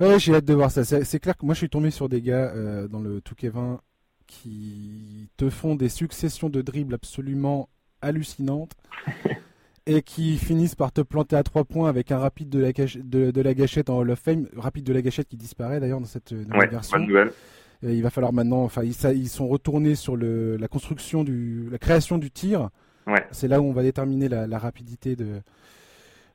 [0.00, 0.84] Ouais, j'ai hâte de voir ça.
[0.84, 2.52] C'est clair que moi, je suis tombé sur des gars
[2.88, 3.80] dans le Touquet 20
[4.26, 7.68] qui te font des successions de dribbles absolument
[8.02, 8.72] hallucinantes
[9.86, 13.40] et qui finissent par te planter à trois points avec un rapide de la, de,
[13.40, 16.32] la gâchette en Hall of Fame, rapide de la gâchette qui disparaît d'ailleurs dans cette
[16.32, 16.98] nouvelle version.
[16.98, 17.32] Bonne nouvelle.
[17.84, 21.78] Euh, il va falloir maintenant, enfin, ils, sont retournés sur le, la construction du, la
[21.78, 22.70] création du tir.
[23.30, 25.40] C'est là où on va déterminer la, rapidité de,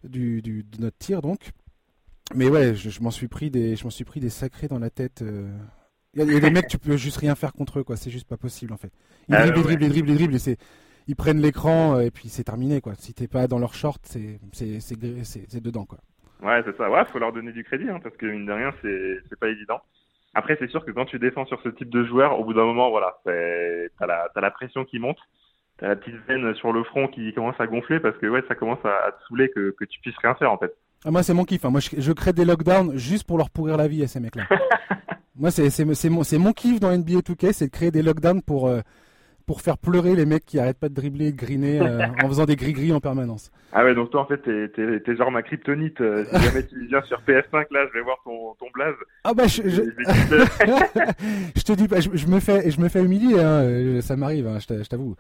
[0.06, 1.52] du, de notre tir, donc.
[2.36, 4.90] Mais ouais, je, m'en suis pris des, je m'en suis pris des sacrés dans la
[4.90, 5.22] tête.
[5.22, 5.50] Euh.
[6.14, 7.96] Il y, a, des mecs, tu peux juste rien faire contre eux, quoi.
[7.96, 8.92] C'est juste pas possible, en fait.
[9.30, 10.58] Ils ah, dribblent, ils dribblent, ils dribblent, ils dribblent, et c'est,
[11.08, 12.96] ils prennent l'écran euh, et puis c'est terminé, quoi.
[12.96, 16.00] Si t'es pas dans leur short, c'est, c'est, c'est, dedans, quoi.
[16.42, 16.90] Ouais, c'est ça.
[16.90, 19.48] Ouais, faut leur donner du crédit, hein, parce que mine de rien, c'est, c'est pas
[19.48, 19.80] évident.
[20.34, 22.66] Après, c'est sûr que quand tu défends sur ce type de joueur, au bout d'un
[22.66, 25.20] moment, voilà, t'as la, as la pression qui monte,
[25.78, 28.56] t'as la petite veine sur le front qui commence à gonfler parce que ouais, ça
[28.56, 30.74] commence à, te saouler que, que tu puisses rien faire en fait.
[31.06, 31.66] Ah, moi, c'est mon kiff.
[31.66, 31.70] Hein.
[31.70, 34.44] Moi, je, crée des lockdowns juste pour leur pourrir la vie à ces mecs-là.
[35.36, 38.82] moi, c'est mon, mon kiff dans NBA 2K, c'est de créer des lockdowns pour, euh,
[39.52, 42.28] pour faire pleurer les mecs qui arrêtent pas de dribbler et de griner euh, en
[42.30, 43.52] faisant des gris-gris en permanence.
[43.74, 46.00] Ah ouais, donc toi en fait t'es, t'es, genre ma kryptonite.
[46.00, 48.96] Euh, si jamais tu viens sur PS5 là, je vais voir ton, ton blaze.
[49.26, 49.82] Ah bah je, je...
[51.62, 54.58] te dis pas, je, me fais, je me fais humilier, hein, euh, ça m'arrive, hein,
[54.60, 55.16] je t'avoue.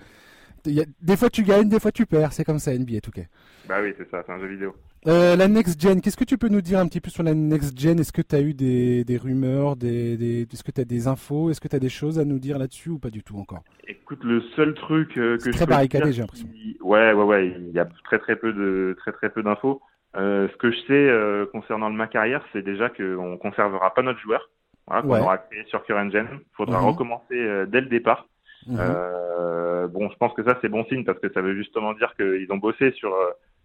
[0.65, 3.23] Des fois tu gagnes, des fois tu perds, c'est comme ça NBA tout cas.
[3.67, 4.75] Bah oui, c'est ça, c'est un jeu vidéo.
[5.07, 7.33] Euh, la next gen, qu'est-ce que tu peux nous dire un petit peu sur la
[7.33, 7.99] next gen?
[7.99, 11.07] Est-ce que tu as eu des, des rumeurs, des, des est-ce que tu as des
[11.07, 11.49] infos?
[11.49, 13.63] Est-ce que tu as des choses à nous dire là-dessus ou pas du tout encore?
[13.87, 16.47] Écoute, le seul truc euh, que je très barricadé, j'ai l'impression.
[16.81, 19.81] Ouais, ouais, ouais, il y a très très peu de très très peu d'infos.
[20.15, 24.19] Euh, ce que je sais concernant le ma carrière, c'est déjà qu'on conservera pas notre
[24.19, 24.51] joueur,
[24.85, 26.27] voilà, qu'on aura créé sur Current Gen.
[26.31, 26.87] Il faudra mhm.
[26.87, 28.27] recommencer dès le départ.
[28.67, 29.87] Mhm.
[29.89, 32.51] bon, je pense que ça c'est bon signe parce que ça veut justement dire qu'ils
[32.51, 33.15] ont bossé sur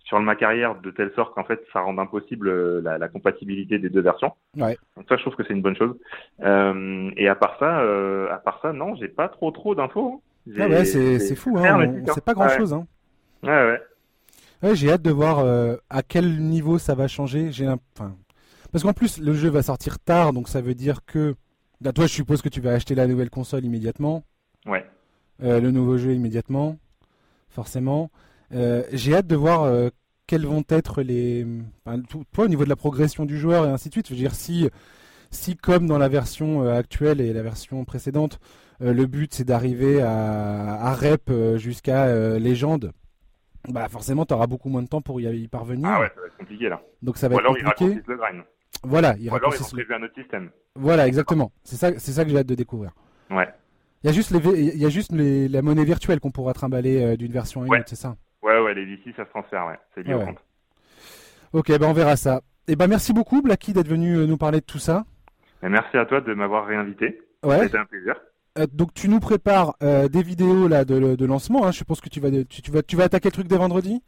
[0.07, 3.09] sur le ma carrière de telle sorte qu'en fait ça rend impossible euh, la, la,
[3.09, 4.33] compatibilité des deux versions.
[4.57, 4.79] Ouais.
[4.97, 5.97] Donc ça je trouve que c'est une bonne chose.
[6.43, 10.23] Euh, et à part ça, euh, à part ça, non, j'ai pas trop trop d'infos.
[10.49, 10.53] Hein.
[10.61, 11.93] Ah ouais, c'est fou, hein.
[12.15, 12.87] C'est pas grand chose, hein.
[13.43, 13.83] Ouais ouais.
[14.63, 17.51] Ouais, j'ai hâte de voir euh, à quel niveau ça va changer.
[17.51, 18.15] J'ai enfin
[18.73, 21.35] parce qu'en plus le jeu va sortir tard, donc ça veut dire que
[21.81, 24.25] bah, toi je suppose que tu vas acheter la nouvelle console immédiatement.
[24.67, 24.85] Ouais.
[25.43, 26.79] Euh, le nouveau jeu immédiatement,
[27.49, 28.11] forcément.
[28.53, 29.89] Euh, j'ai hâte de voir euh,
[30.27, 31.47] quels vont être les.
[32.33, 34.35] toi, au niveau de la progression du joueur et ainsi de suite, je veux dire,
[34.35, 34.69] si,
[35.31, 38.39] si comme dans la version actuelle et la version précédente,
[38.81, 42.93] le but c'est d'arriver à, à rep jusqu'à légende,
[43.69, 45.89] bah forcément, tu auras beaucoup moins de temps pour y, parvenir.
[45.89, 46.81] Ah ouais, ça va être compliqué là.
[47.03, 48.01] Donc ça va Ou être alors compliqué.
[48.07, 48.43] le grind.
[48.83, 50.51] Voilà, il Ou alors ils ont prévu un autre système.
[50.75, 51.53] Voilà, exactement.
[51.65, 52.93] C'est ça, c'est ça que j'ai hâte de découvrir.
[53.31, 53.49] Ouais.
[54.07, 56.53] Il y a juste, les, il y a juste les, la monnaie virtuelle qu'on pourra
[56.53, 58.15] trimballer d'une version à une autre, c'est ça?
[58.41, 59.79] Ouais, ouais, les VC, ça se transfère, ouais.
[59.95, 60.39] C'est lié au compte.
[61.53, 62.43] Ok, ben on verra ça.
[62.69, 65.05] Et eh ben merci beaucoup, Blacky, d'être venu euh, nous parler de tout ça.
[65.63, 67.21] Et merci à toi de m'avoir réinvité.
[67.43, 67.65] Ouais.
[67.65, 68.15] C'était un plaisir.
[68.59, 71.67] Euh, donc tu nous prépares euh, des vidéos là de, de lancement.
[71.67, 71.73] Hein.
[71.73, 74.03] Je pense que tu vas, tu, vas, tu vas attaquer le truc dès vendredi?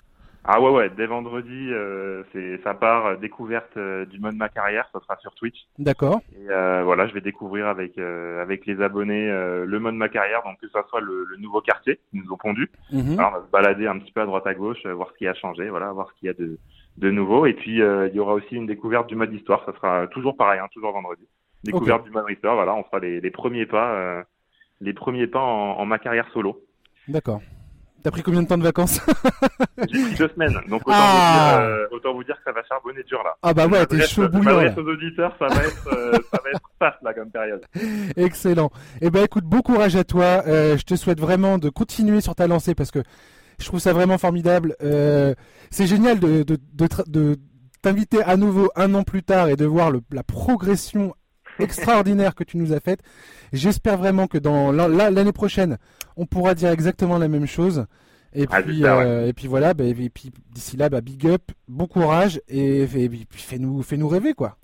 [0.44, 4.48] Ah ouais ouais, dès vendredi, euh, c'est ça part euh, découverte euh, du mode ma
[4.48, 5.66] carrière, ça sera sur Twitch.
[5.78, 6.20] D'accord.
[6.32, 6.46] Et
[6.84, 10.84] voilà, je vais découvrir avec avec les abonnés le mode ma carrière, donc que ça
[10.88, 12.70] soit le, nouveau quartier qu'ils nous ont pondu.
[12.92, 13.18] Mhm.
[13.18, 15.26] Alors on va se balader un petit peu à droite à gauche, voir ce qui
[15.26, 16.58] a changé, voilà, voir ce qu'il y a de
[16.96, 17.46] de nouveau.
[17.46, 20.60] Et puis il y aura aussi une découverte du mode histoire, ça sera toujours pareil,
[20.60, 21.26] hein, toujours vendredi.
[21.64, 24.24] Découverte du mode histoire, voilà, on fera les, les premiers pas,
[24.80, 26.62] les premiers pas en, en ma carrière solo.
[27.08, 27.40] D'accord.
[28.02, 29.00] T'as pris combien de temps de vacances
[29.90, 32.62] J'ai pris deux semaines, donc autant, vous dire, euh, autant, vous dire, que ça va
[32.64, 33.34] charbonner dur là.
[33.42, 34.72] Ah bah ouais, t'es chaud bouillant.
[34.76, 37.64] aux auditeurs, ça va être, euh, ça va être fast là comme période.
[38.16, 38.70] Excellent.
[39.00, 40.42] Eh ben écoute, bon courage à toi.
[40.46, 43.00] Euh, je te souhaite vraiment de continuer sur ta lancée parce que
[43.58, 44.76] je trouve ça vraiment formidable.
[44.80, 47.36] C'est génial de, de, de, de
[47.82, 51.14] t'inviter à nouveau un an plus tard et de voir le, la progression
[51.60, 53.00] extraordinaires que tu nous as faites.
[53.52, 55.78] J'espère vraiment que dans l'année prochaine,
[56.16, 57.86] on pourra dire exactement la même chose.
[58.34, 61.42] Et ah, puis, euh, et puis voilà, bah, et puis d'ici là, bah, big up,
[61.66, 64.58] bon courage et, puis fais-nous fais -nous rêver quoi.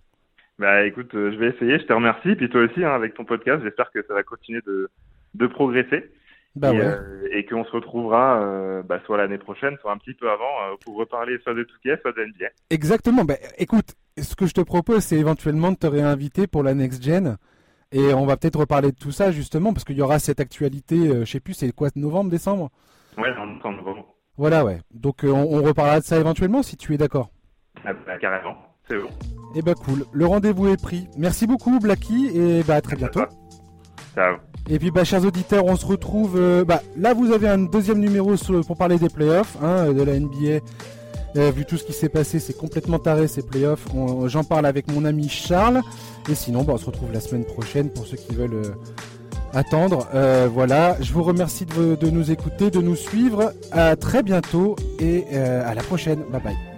[0.58, 2.34] Bah écoute, euh, je vais essayer, je te remercie.
[2.36, 4.88] Puis toi aussi, hein, avec ton podcast, j'espère que ça va continuer de,
[5.34, 6.10] de progresser.
[6.56, 6.84] Bah et, ouais.
[6.84, 10.44] euh, et qu'on se retrouvera euh, bah, soit l'année prochaine, soit un petit peu avant,
[10.44, 12.46] euh, pour reparler soit de Touquet, soit de NBA.
[12.70, 13.24] Exactement.
[13.24, 17.02] Bah, écoute, ce que je te propose, c'est éventuellement de te réinviter pour la Next
[17.02, 17.36] Gen.
[17.90, 20.96] Et on va peut-être reparler de tout ça, justement, parce qu'il y aura cette actualité,
[20.96, 22.70] je sais plus, c'est quoi, novembre, décembre?
[23.16, 24.14] Ouais, en novembre.
[24.36, 24.80] Voilà, ouais.
[24.92, 27.30] Donc on, on, reparlera de ça éventuellement, si tu es d'accord.
[27.84, 28.56] Ah, bah, carrément,
[28.88, 29.08] c'est bon.
[29.54, 31.06] Et eh bah cool, le rendez-vous est pris.
[31.16, 33.20] Merci beaucoup, Blacky, et bah à très bientôt.
[34.14, 34.36] Ciao.
[34.68, 36.36] Et puis, bah, chers auditeurs, on se retrouve.
[36.36, 38.34] Euh, bah, là, vous avez un deuxième numéro
[38.66, 40.64] pour parler des playoffs hein, de la NBA.
[41.36, 43.86] Euh, vu tout ce qui s'est passé, c'est complètement taré ces playoffs.
[44.26, 45.82] J'en parle avec mon ami Charles.
[46.30, 48.74] Et sinon, bah, on se retrouve la semaine prochaine pour ceux qui veulent euh,
[49.52, 50.06] attendre.
[50.50, 53.52] voilà, je vous remercie de, de, nous écouter, de nous suivre.
[53.70, 56.22] À très bientôt et à la prochaine.
[56.30, 56.73] Bye bye.